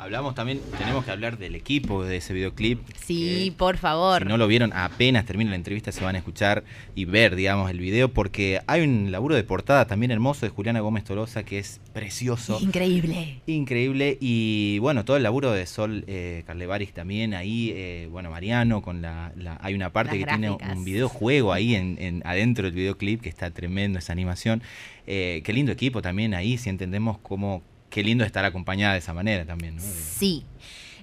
Hablamos 0.00 0.36
también, 0.36 0.60
tenemos 0.78 1.04
que 1.04 1.10
hablar 1.10 1.38
del 1.38 1.56
equipo 1.56 2.04
de 2.04 2.18
ese 2.18 2.32
videoclip. 2.32 2.78
Sí, 3.04 3.52
por 3.56 3.78
favor. 3.78 4.22
Si 4.22 4.28
no 4.28 4.36
lo 4.36 4.46
vieron, 4.46 4.72
apenas 4.72 5.26
termine 5.26 5.50
la 5.50 5.56
entrevista 5.56 5.90
se 5.90 6.04
van 6.04 6.14
a 6.14 6.18
escuchar 6.18 6.62
y 6.94 7.04
ver, 7.04 7.34
digamos, 7.34 7.68
el 7.68 7.80
video, 7.80 8.08
porque 8.08 8.60
hay 8.68 8.82
un 8.82 9.10
laburo 9.10 9.34
de 9.34 9.42
portada 9.42 9.88
también 9.88 10.12
hermoso 10.12 10.46
de 10.46 10.50
Juliana 10.50 10.78
Gómez 10.80 11.02
Tolosa 11.02 11.42
que 11.42 11.58
es 11.58 11.80
precioso. 11.92 12.58
Increíble. 12.60 13.40
Increíble 13.46 14.16
y 14.20 14.78
bueno, 14.78 15.04
todo 15.04 15.16
el 15.16 15.24
laburo 15.24 15.50
de 15.50 15.66
Sol 15.66 16.04
eh, 16.06 16.44
Carlevaris 16.46 16.92
también 16.92 17.34
ahí, 17.34 17.72
eh, 17.74 18.08
bueno, 18.10 18.30
Mariano 18.30 18.82
con 18.82 19.02
la, 19.02 19.32
la- 19.36 19.58
hay 19.60 19.74
una 19.74 19.92
parte 19.92 20.12
Las 20.16 20.24
que 20.26 20.30
tiene 20.30 20.50
un 20.50 20.84
videojuego 20.84 21.52
ahí 21.52 21.74
en, 21.74 21.96
en- 22.00 22.22
adentro 22.24 22.66
del 22.66 22.74
videoclip 22.74 23.20
que 23.20 23.28
está 23.28 23.50
tremendo 23.50 23.98
esa 23.98 24.12
animación. 24.12 24.62
Eh, 25.08 25.42
qué 25.44 25.52
lindo 25.52 25.72
equipo 25.72 26.02
también 26.02 26.34
ahí, 26.34 26.56
si 26.56 26.70
entendemos 26.70 27.18
cómo, 27.18 27.62
qué 27.90 28.02
lindo 28.02 28.24
estar 28.24 28.44
acompañada 28.44 28.94
de 28.94 29.00
esa 29.00 29.14
manera 29.14 29.44
también, 29.44 29.76
¿no? 29.76 29.82
Sí. 29.82 30.44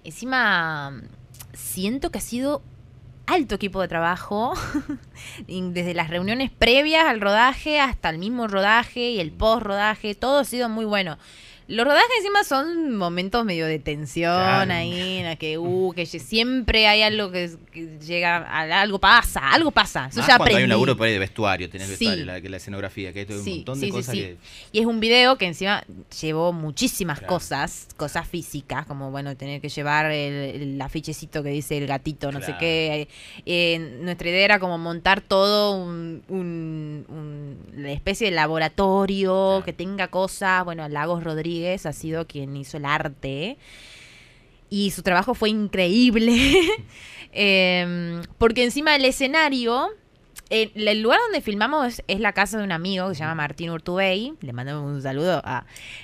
Encima, 0.04 1.02
siento 1.54 2.12
que 2.12 2.20
ha 2.20 2.22
sido 2.22 2.62
alto 3.28 3.56
equipo 3.56 3.82
de 3.82 3.88
trabajo, 3.88 4.54
desde 5.48 5.94
las 5.94 6.10
reuniones 6.10 6.52
previas 6.52 7.06
al 7.06 7.22
rodaje 7.22 7.80
hasta 7.80 8.10
el 8.10 8.20
mismo 8.20 8.48
rodaje 8.48 9.10
y 9.10 9.20
el 9.20 9.32
post 9.32 9.64
rodaje, 9.64 10.16
todo 10.16 10.40
ha 10.40 10.46
sido 10.46 10.70
muy 10.70 10.86
bueno. 10.86 11.18
Los 11.68 11.86
rodajes 11.86 12.08
encima 12.20 12.44
son 12.44 12.96
momentos 12.96 13.44
medio 13.44 13.66
de 13.66 13.80
tensión 13.80 14.32
Claro. 14.36 14.72
ahí, 14.72 15.18
en 15.18 15.26
la 15.26 15.36
que, 15.36 15.58
uh, 15.58 15.94
que 15.96 16.06
siempre 16.06 16.86
hay 16.88 17.02
algo 17.02 17.32
que, 17.32 17.50
que 17.72 17.98
llega, 18.00 18.38
a, 18.38 18.82
algo 18.82 19.00
pasa, 19.00 19.40
algo 19.52 19.72
pasa. 19.72 20.08
Eso 20.12 20.20
Más 20.20 20.28
ya 20.28 20.38
cuando 20.38 20.58
hay 20.58 20.64
un 20.64 20.70
laburo 20.70 20.96
por 20.96 21.08
ahí 21.08 21.14
de 21.14 21.20
vestuario, 21.20 21.68
tenés 21.68 21.88
Sí. 21.88 22.06
vestuario, 22.06 22.26
la, 22.26 22.40
la 22.40 22.58
escenografía, 22.58 23.12
que 23.14 23.20
hay 23.22 23.26
todo 23.26 23.40
un 23.42 23.50
montón 23.50 23.80
de 23.80 23.86
sí, 23.88 23.92
cosas 23.92 24.14
que... 24.14 24.38
Y 24.72 24.80
es 24.80 24.86
un 24.86 25.00
video 25.00 25.38
que 25.38 25.46
encima 25.48 25.84
llevó 26.22 26.54
muchísimas 26.54 27.18
Claro. 27.20 27.34
cosas, 27.34 27.88
cosas 27.98 28.28
físicas, 28.28 28.86
como 28.86 29.10
bueno, 29.10 29.36
tener 29.36 29.60
que 29.60 29.70
llevar 29.70 30.12
el, 30.12 30.62
el 30.62 30.82
afichecito 30.82 31.42
que 31.42 31.50
dice 31.50 31.78
el 31.80 31.88
gatito, 31.88 32.32
no 32.32 32.42
sé 32.42 32.54
qué. 32.60 33.08
Eh, 33.48 33.98
nuestra 34.02 34.30
idea 34.30 34.46
era 34.46 34.60
como 34.60 34.78
montar 34.78 35.22
todo 35.22 35.76
un, 35.84 36.22
un- 36.28 37.06
un- 37.10 37.58
una 37.76 37.92
especie 37.92 38.30
de 38.30 38.36
laboratorio 38.36 39.64
que 39.66 39.74
tenga 39.74 40.10
cosas. 40.10 40.64
Bueno, 40.64 40.88
Lagos 40.90 41.24
Rodríguez 41.24 41.55
ha 41.64 41.94
sido 41.94 42.28
quien 42.28 42.56
hizo 42.56 42.78
el 42.78 42.86
arte. 42.86 43.58
Y 44.70 44.92
su 44.92 45.04
trabajo 45.04 45.34
fue 45.34 45.50
increíble. 45.50 46.38
Em, 47.38 48.22
porque 48.38 48.64
encima 48.64 48.94
del 48.94 49.04
escenario, 49.04 49.90
eh, 50.50 50.72
el 50.76 51.02
lugar 51.02 51.20
donde 51.26 51.42
filmamos 51.42 51.88
es, 51.88 52.04
es 52.08 52.20
la 52.20 52.32
casa 52.34 52.58
de 52.58 52.64
un 52.64 52.72
amigo 52.72 53.10
que 53.10 53.16
se 53.16 53.22
llama 53.22 53.36
Martín 53.36 53.70
Urtubey. 53.72 54.34
Le 54.42 54.54
mandamos 54.54 54.84
un 54.86 55.02
saludo. 55.02 55.42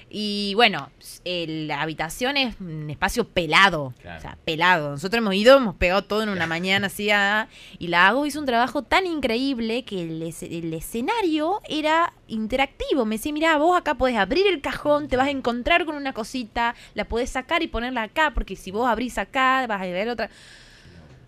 y 0.09 0.53
bueno, 0.55 0.89
el- 1.25 1.67
la 1.67 1.81
habitación 1.81 2.37
es 2.37 2.55
un 2.59 2.89
espacio 2.89 3.27
pelado. 3.27 3.93
Claro. 4.01 4.17
O 4.17 4.21
sea, 4.21 4.37
pelado. 4.43 4.89
Nosotros 4.91 5.19
hemos 5.19 5.35
ido, 5.35 5.57
hemos 5.57 5.75
pegado 5.75 6.03
todo 6.03 6.23
en 6.23 6.29
una 6.29 6.47
mañana 6.47 6.87
así. 6.87 7.09
ah, 7.11 7.47
y 7.79 7.87
la 7.87 8.07
hago 8.07 8.25
hizo 8.25 8.39
un 8.39 8.45
trabajo 8.45 8.81
tan 8.83 9.05
increíble 9.05 9.83
que 9.83 10.01
el, 10.01 10.21
es- 10.23 10.43
el 10.43 10.73
escenario 10.73 11.61
era 11.69 12.13
interactivo. 12.27 13.05
Me 13.05 13.15
decía, 13.17 13.33
mira, 13.33 13.57
vos 13.57 13.77
acá 13.77 13.95
podés 13.95 14.17
abrir 14.17 14.47
el 14.47 14.61
cajón, 14.61 15.07
te 15.07 15.17
vas 15.17 15.27
a 15.27 15.31
encontrar 15.31 15.85
con 15.85 15.95
una 15.95 16.13
cosita, 16.13 16.75
la 16.95 17.05
podés 17.05 17.29
sacar 17.29 17.61
y 17.63 17.67
ponerla 17.67 18.03
acá, 18.03 18.31
porque 18.33 18.55
si 18.55 18.71
vos 18.71 18.87
abrís 18.89 19.17
acá, 19.17 19.65
vas 19.67 19.81
a 19.81 19.85
ver 19.85 20.09
otra. 20.09 20.29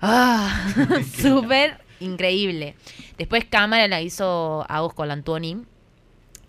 Ah, 0.01 0.67
súper 1.21 1.77
increíble. 1.99 2.75
Después 3.17 3.45
cámara 3.45 3.87
la 3.87 4.01
hizo 4.01 4.65
Agos 4.69 4.93
Colantoni. 4.93 5.63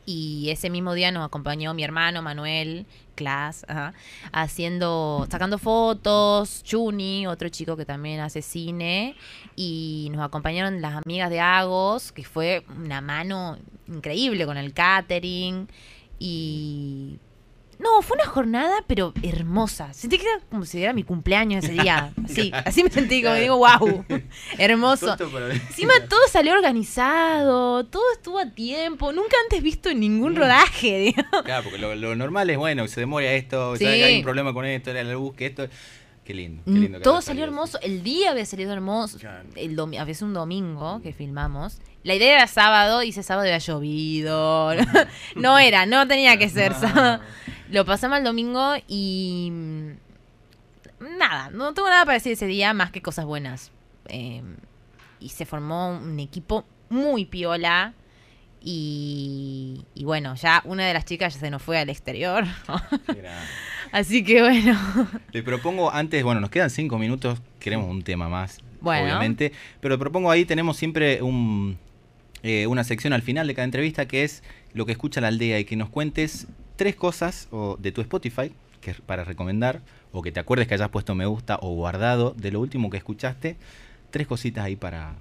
Y 0.06 0.50
ese 0.50 0.68
mismo 0.68 0.92
día 0.92 1.10
nos 1.12 1.24
acompañó 1.24 1.72
mi 1.72 1.82
hermano 1.82 2.20
Manuel 2.20 2.84
Clas, 3.14 3.64
ajá, 3.68 3.94
haciendo, 4.32 5.26
sacando 5.30 5.56
fotos, 5.56 6.62
Chuni, 6.62 7.26
otro 7.26 7.48
chico 7.48 7.74
que 7.74 7.86
también 7.86 8.20
hace 8.20 8.42
cine, 8.42 9.16
y 9.56 10.10
nos 10.12 10.22
acompañaron 10.22 10.82
las 10.82 11.00
amigas 11.02 11.30
de 11.30 11.40
Agos, 11.40 12.12
que 12.12 12.22
fue 12.22 12.64
una 12.76 13.00
mano 13.00 13.56
increíble 13.86 14.44
con 14.44 14.58
el 14.58 14.74
catering, 14.74 15.68
y 16.18 17.18
no, 17.78 18.02
fue 18.02 18.16
una 18.16 18.26
jornada, 18.26 18.76
pero 18.86 19.12
hermosa. 19.22 19.92
Sentí 19.92 20.18
que 20.18 20.24
era 20.26 20.40
como 20.50 20.64
si 20.64 20.82
era 20.82 20.92
mi 20.92 21.02
cumpleaños 21.04 21.64
ese 21.64 21.72
día. 21.74 22.12
Así, 22.24 22.50
así 22.64 22.82
me 22.84 22.90
sentí, 22.90 23.22
como 23.22 23.34
digo, 23.34 23.56
wow, 23.58 24.04
hermoso. 24.58 25.16
Encima 25.50 25.92
todo 26.08 26.20
salió 26.30 26.52
organizado, 26.54 27.84
todo 27.86 28.02
estuvo 28.12 28.38
a 28.38 28.46
tiempo, 28.50 29.12
nunca 29.12 29.36
antes 29.44 29.62
visto 29.62 29.88
en 29.90 30.00
ningún 30.00 30.34
Mm. 30.34 30.36
rodaje, 30.36 30.98
digamos. 31.16 31.42
Claro, 31.44 31.64
porque 31.64 31.78
lo, 31.78 31.94
lo 31.94 32.14
normal 32.16 32.48
es, 32.50 32.56
bueno, 32.56 32.86
se 32.88 33.00
demora 33.00 33.30
esto, 33.32 33.76
Sí. 33.76 33.84
hay 33.86 34.16
un 34.18 34.22
problema 34.22 34.52
con 34.52 34.64
esto, 34.64 34.90
era 34.90 35.02
la 35.04 35.12
luz, 35.12 35.34
que 35.34 35.46
esto... 35.46 35.68
Qué 36.24 36.32
lindo, 36.32 36.62
qué 36.64 36.70
Mm, 36.70 36.80
lindo. 36.80 37.00
Todo 37.00 37.20
salió 37.20 37.42
salido 37.42 37.44
hermoso, 37.48 37.78
el 37.82 38.02
día 38.02 38.30
había 38.30 38.46
salido 38.46 38.72
hermoso, 38.72 39.18
el 39.56 39.76
domi- 39.76 39.98
a 40.00 40.04
veces 40.04 40.22
un 40.22 40.32
domingo 40.32 41.02
que 41.02 41.12
filmamos. 41.12 41.80
La 42.02 42.14
idea 42.14 42.32
era 42.36 42.46
sábado 42.46 43.02
y 43.02 43.10
ese 43.10 43.22
sábado 43.22 43.46
había 43.46 43.58
llovido. 43.58 44.70
No 45.36 45.58
era, 45.58 45.84
no 45.84 46.08
tenía 46.08 46.38
que 46.38 46.48
ser 46.48 46.72
sábado. 46.72 47.20
Lo 47.70 47.84
pasamos 47.84 48.18
al 48.18 48.24
domingo 48.24 48.74
y 48.88 49.48
mm, 49.52 49.90
nada, 51.18 51.50
no 51.50 51.72
tengo 51.74 51.88
nada 51.88 52.04
para 52.04 52.14
decir 52.14 52.32
ese 52.32 52.46
día 52.46 52.72
más 52.74 52.90
que 52.90 53.02
cosas 53.02 53.24
buenas. 53.24 53.70
Eh, 54.08 54.42
y 55.20 55.28
se 55.30 55.46
formó 55.46 55.90
un 55.98 56.20
equipo 56.20 56.64
muy 56.90 57.24
piola. 57.24 57.94
Y, 58.66 59.84
y 59.94 60.04
bueno, 60.04 60.34
ya 60.36 60.62
una 60.64 60.86
de 60.86 60.94
las 60.94 61.04
chicas 61.04 61.34
ya 61.34 61.40
se 61.40 61.50
nos 61.50 61.62
fue 61.62 61.78
al 61.78 61.90
exterior. 61.90 62.44
Así 63.92 64.24
que 64.24 64.40
bueno. 64.40 64.78
Le 65.32 65.42
propongo 65.42 65.90
antes, 65.92 66.22
bueno, 66.24 66.40
nos 66.40 66.50
quedan 66.50 66.70
cinco 66.70 66.98
minutos, 66.98 67.40
queremos 67.60 67.88
un 67.90 68.02
tema 68.02 68.28
más, 68.28 68.60
Bueno. 68.80 69.04
obviamente, 69.04 69.52
pero 69.80 69.98
propongo 69.98 70.30
ahí, 70.30 70.44
tenemos 70.46 70.76
siempre 70.76 71.22
un, 71.22 71.78
eh, 72.42 72.66
una 72.66 72.84
sección 72.84 73.12
al 73.12 73.22
final 73.22 73.46
de 73.46 73.54
cada 73.54 73.64
entrevista 73.66 74.06
que 74.08 74.24
es 74.24 74.42
lo 74.72 74.86
que 74.86 74.92
escucha 74.92 75.20
la 75.20 75.28
aldea 75.28 75.58
y 75.60 75.64
que 75.64 75.76
nos 75.76 75.90
cuentes 75.90 76.48
tres 76.76 76.96
cosas 76.96 77.48
o, 77.50 77.76
de 77.78 77.92
tu 77.92 78.00
Spotify 78.00 78.52
que 78.80 78.90
es 78.90 79.00
para 79.00 79.24
recomendar 79.24 79.80
o 80.12 80.20
que 80.22 80.30
te 80.30 80.40
acuerdes 80.40 80.68
que 80.68 80.74
hayas 80.74 80.90
puesto 80.90 81.14
me 81.14 81.26
gusta 81.26 81.58
o 81.62 81.74
guardado 81.74 82.34
de 82.36 82.52
lo 82.52 82.60
último 82.60 82.90
que 82.90 82.98
escuchaste. 82.98 83.56
Tres 84.10 84.26
cositas 84.26 84.64
ahí 84.64 84.76
para, 84.76 85.16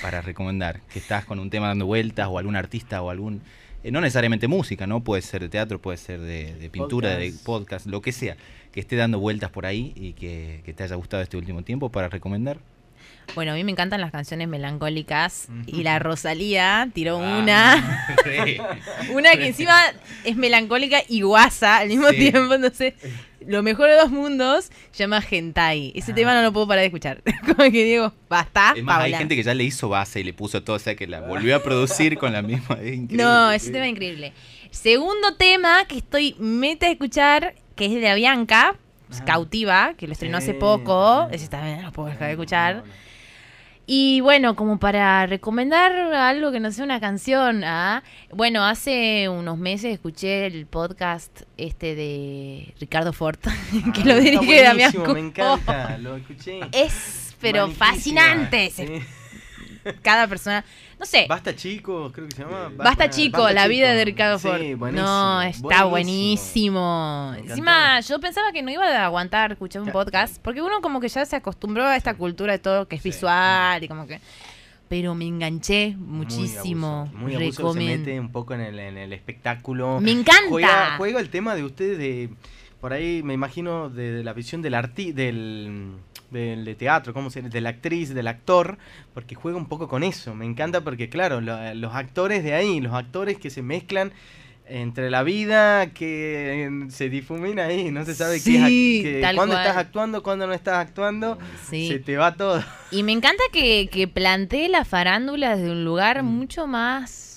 para 0.00 0.22
recomendar. 0.22 0.80
Que 0.92 1.00
estás 1.00 1.24
con 1.24 1.38
un 1.38 1.50
tema 1.50 1.66
dando 1.66 1.84
vueltas 1.84 2.28
o 2.30 2.38
algún 2.38 2.56
artista 2.56 3.02
o 3.02 3.10
algún... 3.10 3.42
eh, 3.82 3.90
no 3.90 4.00
necesariamente 4.00 4.48
música, 4.48 4.86
¿no? 4.86 5.04
Puede 5.04 5.20
ser 5.22 5.42
de 5.42 5.48
teatro, 5.50 5.80
puede 5.80 5.98
ser 5.98 6.20
de, 6.20 6.54
de 6.54 6.70
pintura, 6.70 7.10
de 7.16 7.26
Podcast. 7.26 7.44
podcast, 7.44 7.86
lo 7.86 8.00
que 8.00 8.12
sea. 8.12 8.36
Que 8.72 8.80
esté 8.80 8.96
dando 8.96 9.18
vueltas 9.18 9.50
por 9.50 9.66
ahí 9.66 9.92
y 9.96 10.12
que, 10.14 10.62
que 10.64 10.72
te 10.72 10.84
haya 10.84 10.96
gustado 10.96 11.22
este 11.22 11.36
último 11.36 11.62
tiempo 11.62 11.90
para 11.90 12.08
recomendar. 12.08 12.58
Bueno, 13.34 13.52
a 13.52 13.54
mí 13.54 13.62
me 13.62 13.70
encantan 13.72 14.00
las 14.00 14.10
canciones 14.10 14.48
melancólicas. 14.48 15.48
Y 15.66 15.82
la 15.82 15.98
Rosalía 15.98 16.88
tiró 16.92 17.22
Ah, 17.22 17.38
una. 17.38 18.14
sí. 18.24 18.58
Una 19.12 19.32
que 19.32 19.46
encima 19.48 19.78
es 20.24 20.36
melancólica 20.36 20.98
y 21.08 21.20
guasa 21.22 21.78
al 21.78 21.88
mismo 21.88 22.08
Sí. 22.08 22.16
tiempo. 22.30 22.54
Entonces, 22.54 22.94
lo 23.46 23.62
mejor 23.62 23.88
de 23.90 23.96
dos 23.96 24.10
mundos 24.10 24.70
llama 24.96 25.22
Hentai. 25.30 25.92
Ese 25.94 26.12
Ah. 26.12 26.14
tema 26.14 26.34
no 26.34 26.42
lo 26.42 26.52
puedo 26.52 26.66
parar 26.66 26.80
de 26.80 26.86
escuchar. 26.86 27.22
Como 27.44 27.70
que 27.70 27.84
digo, 27.84 28.12
basta, 28.28 28.74
Es 28.76 28.82
más, 28.82 29.02
hay 29.02 29.14
gente 29.14 29.36
que 29.36 29.42
ya 29.42 29.54
le 29.54 29.64
hizo 29.64 29.88
base 29.88 30.20
y 30.20 30.24
le 30.24 30.32
puso 30.32 30.62
todo, 30.64 30.76
o 30.76 30.80
sea 30.80 30.96
que 30.96 31.06
la 31.06 31.20
volvió 31.20 31.54
a 31.54 31.62
producir 31.62 32.18
con 32.18 32.32
la 32.32 32.42
misma. 32.42 32.76
es. 32.82 32.98
No, 33.10 33.52
ese 33.52 33.70
tema 33.70 33.84
es 33.86 33.92
increíble. 33.92 34.32
Segundo 34.70 35.36
tema 35.36 35.84
que 35.86 35.98
estoy 35.98 36.34
meta 36.38 36.86
a 36.86 36.90
escuchar, 36.90 37.54
que 37.76 37.86
es 37.86 37.94
de 37.94 38.14
Bianca, 38.14 38.74
Ah. 39.10 39.24
Cautiva, 39.24 39.94
que 39.96 40.06
lo 40.06 40.12
estrenó 40.12 40.36
hace 40.36 40.52
poco. 40.52 41.28
sí. 41.30 41.36
Ese 41.36 41.48
también 41.48 41.76
no 41.78 41.84
lo 41.84 41.92
puedo 41.92 42.08
dejar 42.10 42.26
de 42.26 42.32
escuchar. 42.32 42.76
No, 42.76 42.82
no. 42.84 43.07
Y 43.90 44.20
bueno, 44.20 44.54
como 44.54 44.78
para 44.78 45.26
recomendar 45.26 45.90
algo 46.12 46.52
que 46.52 46.60
no 46.60 46.70
sea 46.70 46.84
una 46.84 47.00
canción, 47.00 47.64
¿ah? 47.64 48.02
bueno, 48.30 48.66
hace 48.66 49.30
unos 49.30 49.56
meses 49.56 49.94
escuché 49.94 50.44
el 50.44 50.66
podcast 50.66 51.44
este 51.56 51.94
de 51.94 52.74
Ricardo 52.78 53.14
Fort, 53.14 53.40
que 53.94 54.02
Ah, 54.02 54.04
lo 54.04 54.16
dirige 54.20 54.62
Damián. 54.62 54.92
Me 55.14 55.20
encanta, 55.20 55.96
lo 55.96 56.16
escuché. 56.16 56.60
Es, 56.70 57.34
pero 57.40 57.68
fascinante. 57.70 58.70
sí. 58.70 58.84
Cada 60.02 60.26
persona, 60.26 60.64
no 60.98 61.06
sé, 61.06 61.26
Basta 61.28 61.54
chico, 61.56 62.10
creo 62.12 62.28
que 62.28 62.34
se 62.36 62.42
llama. 62.42 62.70
Basta 62.76 63.10
chico, 63.10 63.42
Basta 63.42 63.54
la 63.54 63.68
vida 63.68 63.92
de 63.92 64.04
Ricardo 64.04 64.38
Sí, 64.38 64.48
Ford. 64.48 64.60
buenísimo, 64.76 65.06
no, 65.06 65.42
está 65.42 65.84
buenísimo. 65.84 67.34
Encima, 67.38 68.00
yo 68.00 68.20
pensaba 68.20 68.52
que 68.52 68.62
no 68.62 68.70
iba 68.70 68.84
a 68.86 69.04
aguantar 69.06 69.52
escuchar 69.52 69.82
un 69.82 69.86
Ca- 69.88 69.92
podcast, 69.92 70.40
porque 70.42 70.62
uno 70.62 70.80
como 70.80 71.00
que 71.00 71.08
ya 71.08 71.24
se 71.24 71.36
acostumbró 71.36 71.84
a 71.86 71.96
esta 71.96 72.14
cultura 72.14 72.52
de 72.52 72.58
todo 72.58 72.86
que 72.88 72.96
es 72.96 73.02
Sí. 73.02 73.10
visual 73.10 73.82
y 73.82 73.88
como 73.88 74.06
que... 74.06 74.20
Pero 74.88 75.14
me 75.14 75.26
enganché 75.26 75.94
Muy 75.98 76.18
muchísimo. 76.24 77.00
abuso, 77.10 77.18
Muy 77.18 77.34
abuso, 77.34 77.72
se 77.74 77.78
mete 77.78 78.18
un 78.18 78.32
poco 78.32 78.54
en 78.54 78.62
el, 78.62 78.78
en 78.78 78.96
el 78.96 79.12
espectáculo. 79.12 80.00
Me 80.00 80.12
encanta. 80.12 80.48
Juega, 80.48 80.94
juega 80.96 81.20
el 81.20 81.28
tema 81.28 81.54
de 81.54 81.62
ustedes 81.62 81.98
de. 81.98 82.30
Por 82.80 82.94
ahí 82.94 83.22
me 83.22 83.34
imagino 83.34 83.90
de, 83.90 84.12
de 84.12 84.24
la 84.24 84.32
visión 84.32 84.62
del 84.62 84.72
arti 84.72 85.12
del, 85.12 85.92
del 86.30 86.64
de 86.64 86.74
teatro, 86.74 87.14
¿cómo 87.14 87.30
se? 87.30 87.42
De 87.42 87.60
la 87.60 87.70
actriz, 87.70 88.12
del 88.14 88.28
actor, 88.28 88.78
porque 89.14 89.34
juega 89.34 89.56
un 89.58 89.66
poco 89.66 89.88
con 89.88 90.02
eso. 90.02 90.34
Me 90.34 90.44
encanta 90.44 90.82
porque, 90.82 91.08
claro, 91.08 91.40
lo- 91.40 91.74
los 91.74 91.94
actores 91.94 92.44
de 92.44 92.54
ahí, 92.54 92.80
los 92.80 92.92
actores 92.94 93.38
que 93.38 93.50
se 93.50 93.62
mezclan 93.62 94.12
entre 94.70 95.08
la 95.08 95.22
vida 95.22 95.94
que 95.94 96.86
se 96.90 97.08
difumina 97.08 97.64
ahí, 97.64 97.90
no 97.90 98.04
se 98.04 98.14
sabe 98.14 98.34
qué 98.34 98.40
Sí, 98.40 99.00
que 99.02 99.20
tal 99.22 99.34
cuándo 99.36 99.54
cual. 99.54 99.66
estás 99.66 99.78
actuando, 99.78 100.22
cuándo 100.22 100.46
no 100.46 100.52
estás 100.52 100.76
actuando, 100.86 101.38
Sí. 101.70 101.88
se 101.88 101.98
te 102.00 102.18
va 102.18 102.34
todo. 102.34 102.62
Y 102.90 103.02
me 103.02 103.12
encanta 103.12 103.42
que, 103.50 103.88
que 103.90 104.06
plantee 104.08 104.68
la 104.68 104.84
farándula 104.84 105.56
desde 105.56 105.70
un 105.70 105.84
lugar 105.86 106.22
Mm. 106.22 106.26
mucho 106.26 106.66
más... 106.66 107.27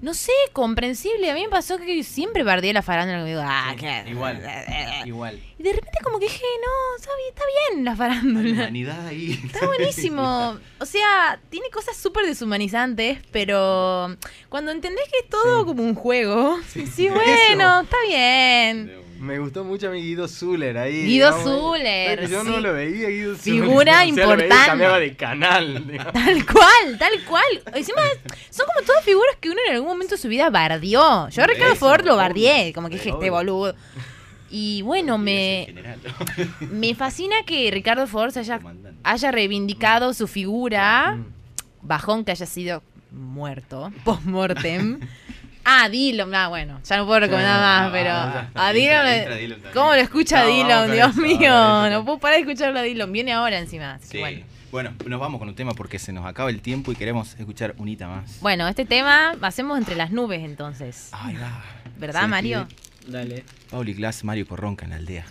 No 0.00 0.14
sé, 0.14 0.32
comprensible. 0.52 1.30
A 1.30 1.34
mí 1.34 1.42
me 1.42 1.48
pasó 1.48 1.78
que 1.78 2.02
siempre 2.04 2.42
bardeé 2.42 2.72
la 2.72 2.82
farándula. 2.82 3.22
y 3.22 3.26
digo, 3.26 3.40
ah, 3.44 3.68
Sí, 3.70 3.76
qué- 3.80 4.04
igual. 4.10 4.42
Igual. 5.06 5.40
Y 5.58 5.62
de 5.62 5.72
repente 5.72 5.98
como 6.04 6.18
que 6.18 6.26
dije, 6.26 6.44
no, 6.64 6.96
está 7.00 7.10
bien, 7.16 7.28
está 7.30 7.44
bien 7.72 7.84
la 7.84 7.96
farándula. 7.96 8.52
humanidad 8.62 9.06
ahí. 9.06 9.40
Está 9.44 9.66
buenísimo. 9.66 10.58
O 10.80 10.86
sea, 10.86 11.40
tiene 11.50 11.68
cosas 11.70 11.96
súper 11.96 12.24
deshumanizantes, 12.26 13.18
pero 13.32 14.16
cuando 14.48 14.70
entendés 14.70 15.04
que 15.10 15.18
es 15.24 15.28
todo 15.28 15.60
Sí. 15.62 15.66
como 15.66 15.82
un 15.82 15.94
juego, 15.96 16.58
sí, 16.68 16.82
Eso. 17.06 17.14
bueno, 17.14 17.80
está 17.80 17.96
bien. 18.06 18.92
Me 19.18 19.38
gustó 19.38 19.64
mucho 19.64 19.88
a 19.88 19.90
mi 19.90 20.00
Guido 20.02 20.28
Zuller 20.28 20.78
ahí. 20.78 21.04
Guido 21.06 21.30
digamos. 21.30 21.44
Zuller, 21.44 22.18
Pero 22.18 22.28
Yo 22.28 22.44
no 22.44 22.56
sí. 22.56 22.60
lo 22.62 22.72
veía, 22.72 23.08
Guido 23.08 23.36
Zuller. 23.36 23.62
Figura 23.62 23.92
O 23.92 23.94
sea, 23.96 24.06
importante. 24.06 24.66
cambiaba 24.66 24.98
de 25.00 25.16
canal. 25.16 25.86
digamos. 25.86 26.12
Tal 26.12 26.46
cual, 26.46 26.98
tal 26.98 27.24
cual. 27.24 27.62
Encima, 27.74 28.00
son 28.50 28.66
como 28.72 28.86
todas 28.86 29.04
figuras 29.04 29.36
que 29.40 29.50
uno 29.50 29.58
en 29.68 29.74
algún 29.74 29.88
momento 29.88 30.14
de 30.14 30.20
su 30.22 30.28
vida 30.28 30.50
bardeó. 30.50 31.28
Yo 31.30 31.42
a 31.42 31.46
Ricardo 31.46 31.74
Ford 31.76 32.04
lo 32.04 32.16
bardeé, 32.16 32.72
como 32.72 32.88
que 32.88 32.94
dije, 32.94 33.10
este 33.10 33.30
boludo. 33.30 33.74
Y 34.50 34.80
bueno, 34.82 35.18
me, 35.18 35.74
me 36.60 36.94
fascina 36.94 37.36
que 37.44 37.70
Ricardo 37.70 38.06
Ford 38.06 38.36
haya, 38.38 38.60
haya 39.02 39.30
reivindicado 39.30 40.14
su 40.14 40.26
figura. 40.26 41.16
Mm. 41.16 41.24
bajón 41.82 42.24
que 42.24 42.30
haya 42.32 42.46
sido 42.46 42.82
muerto, 43.10 43.92
post-mortem. 44.04 45.00
Ah, 45.70 45.88
Dillon, 45.88 46.34
ah, 46.34 46.48
bueno, 46.48 46.80
ya 46.84 46.96
no 46.96 47.06
puedo 47.06 47.20
recomendar 47.20 47.56
Sí, 47.56 47.62
más, 47.62 47.92
pero 47.92 48.60
a 48.62 48.72
Dillon. 48.72 49.60
¿cómo 49.74 49.88
lo 49.94 50.00
escucha 50.00 50.44
Dillon? 50.46 50.92
Dios 50.92 51.10
eso, 51.12 51.20
mío, 51.20 51.90
no 51.90 52.04
puedo 52.04 52.18
parar 52.18 52.36
de 52.42 52.50
escucharlo 52.50 52.78
a 52.78 52.82
Dillon, 52.82 53.12
viene 53.12 53.32
ahora 53.32 53.58
encima, 53.58 53.94
así 53.94 54.04
que 54.10 54.16
Sí. 54.16 54.18
bueno. 54.20 54.40
Bueno, 54.70 54.92
nos 55.06 55.18
vamos 55.18 55.38
con 55.38 55.48
un 55.48 55.54
tema 55.54 55.72
porque 55.72 55.98
se 55.98 56.12
nos 56.12 56.26
acaba 56.26 56.50
el 56.50 56.60
tiempo 56.60 56.92
y 56.92 56.94
queremos 56.94 57.34
escuchar 57.38 57.74
unita 57.78 58.06
más. 58.06 58.38
Bueno, 58.42 58.68
este 58.68 58.84
tema 58.84 59.34
hacemos 59.40 59.78
entre 59.78 59.94
las 59.96 60.10
nubes 60.10 60.42
entonces, 60.44 61.08
Ahí 61.12 61.36
va. 61.36 61.62
¿verdad 61.96 62.20
Se 62.22 62.26
Mario? 62.28 62.68
Dale. 63.06 63.44
Pauli 63.70 63.94
Glass, 63.94 64.24
Mario 64.24 64.46
Corronca 64.46 64.84
en 64.84 64.90
la 64.90 64.96
aldea. 64.96 65.24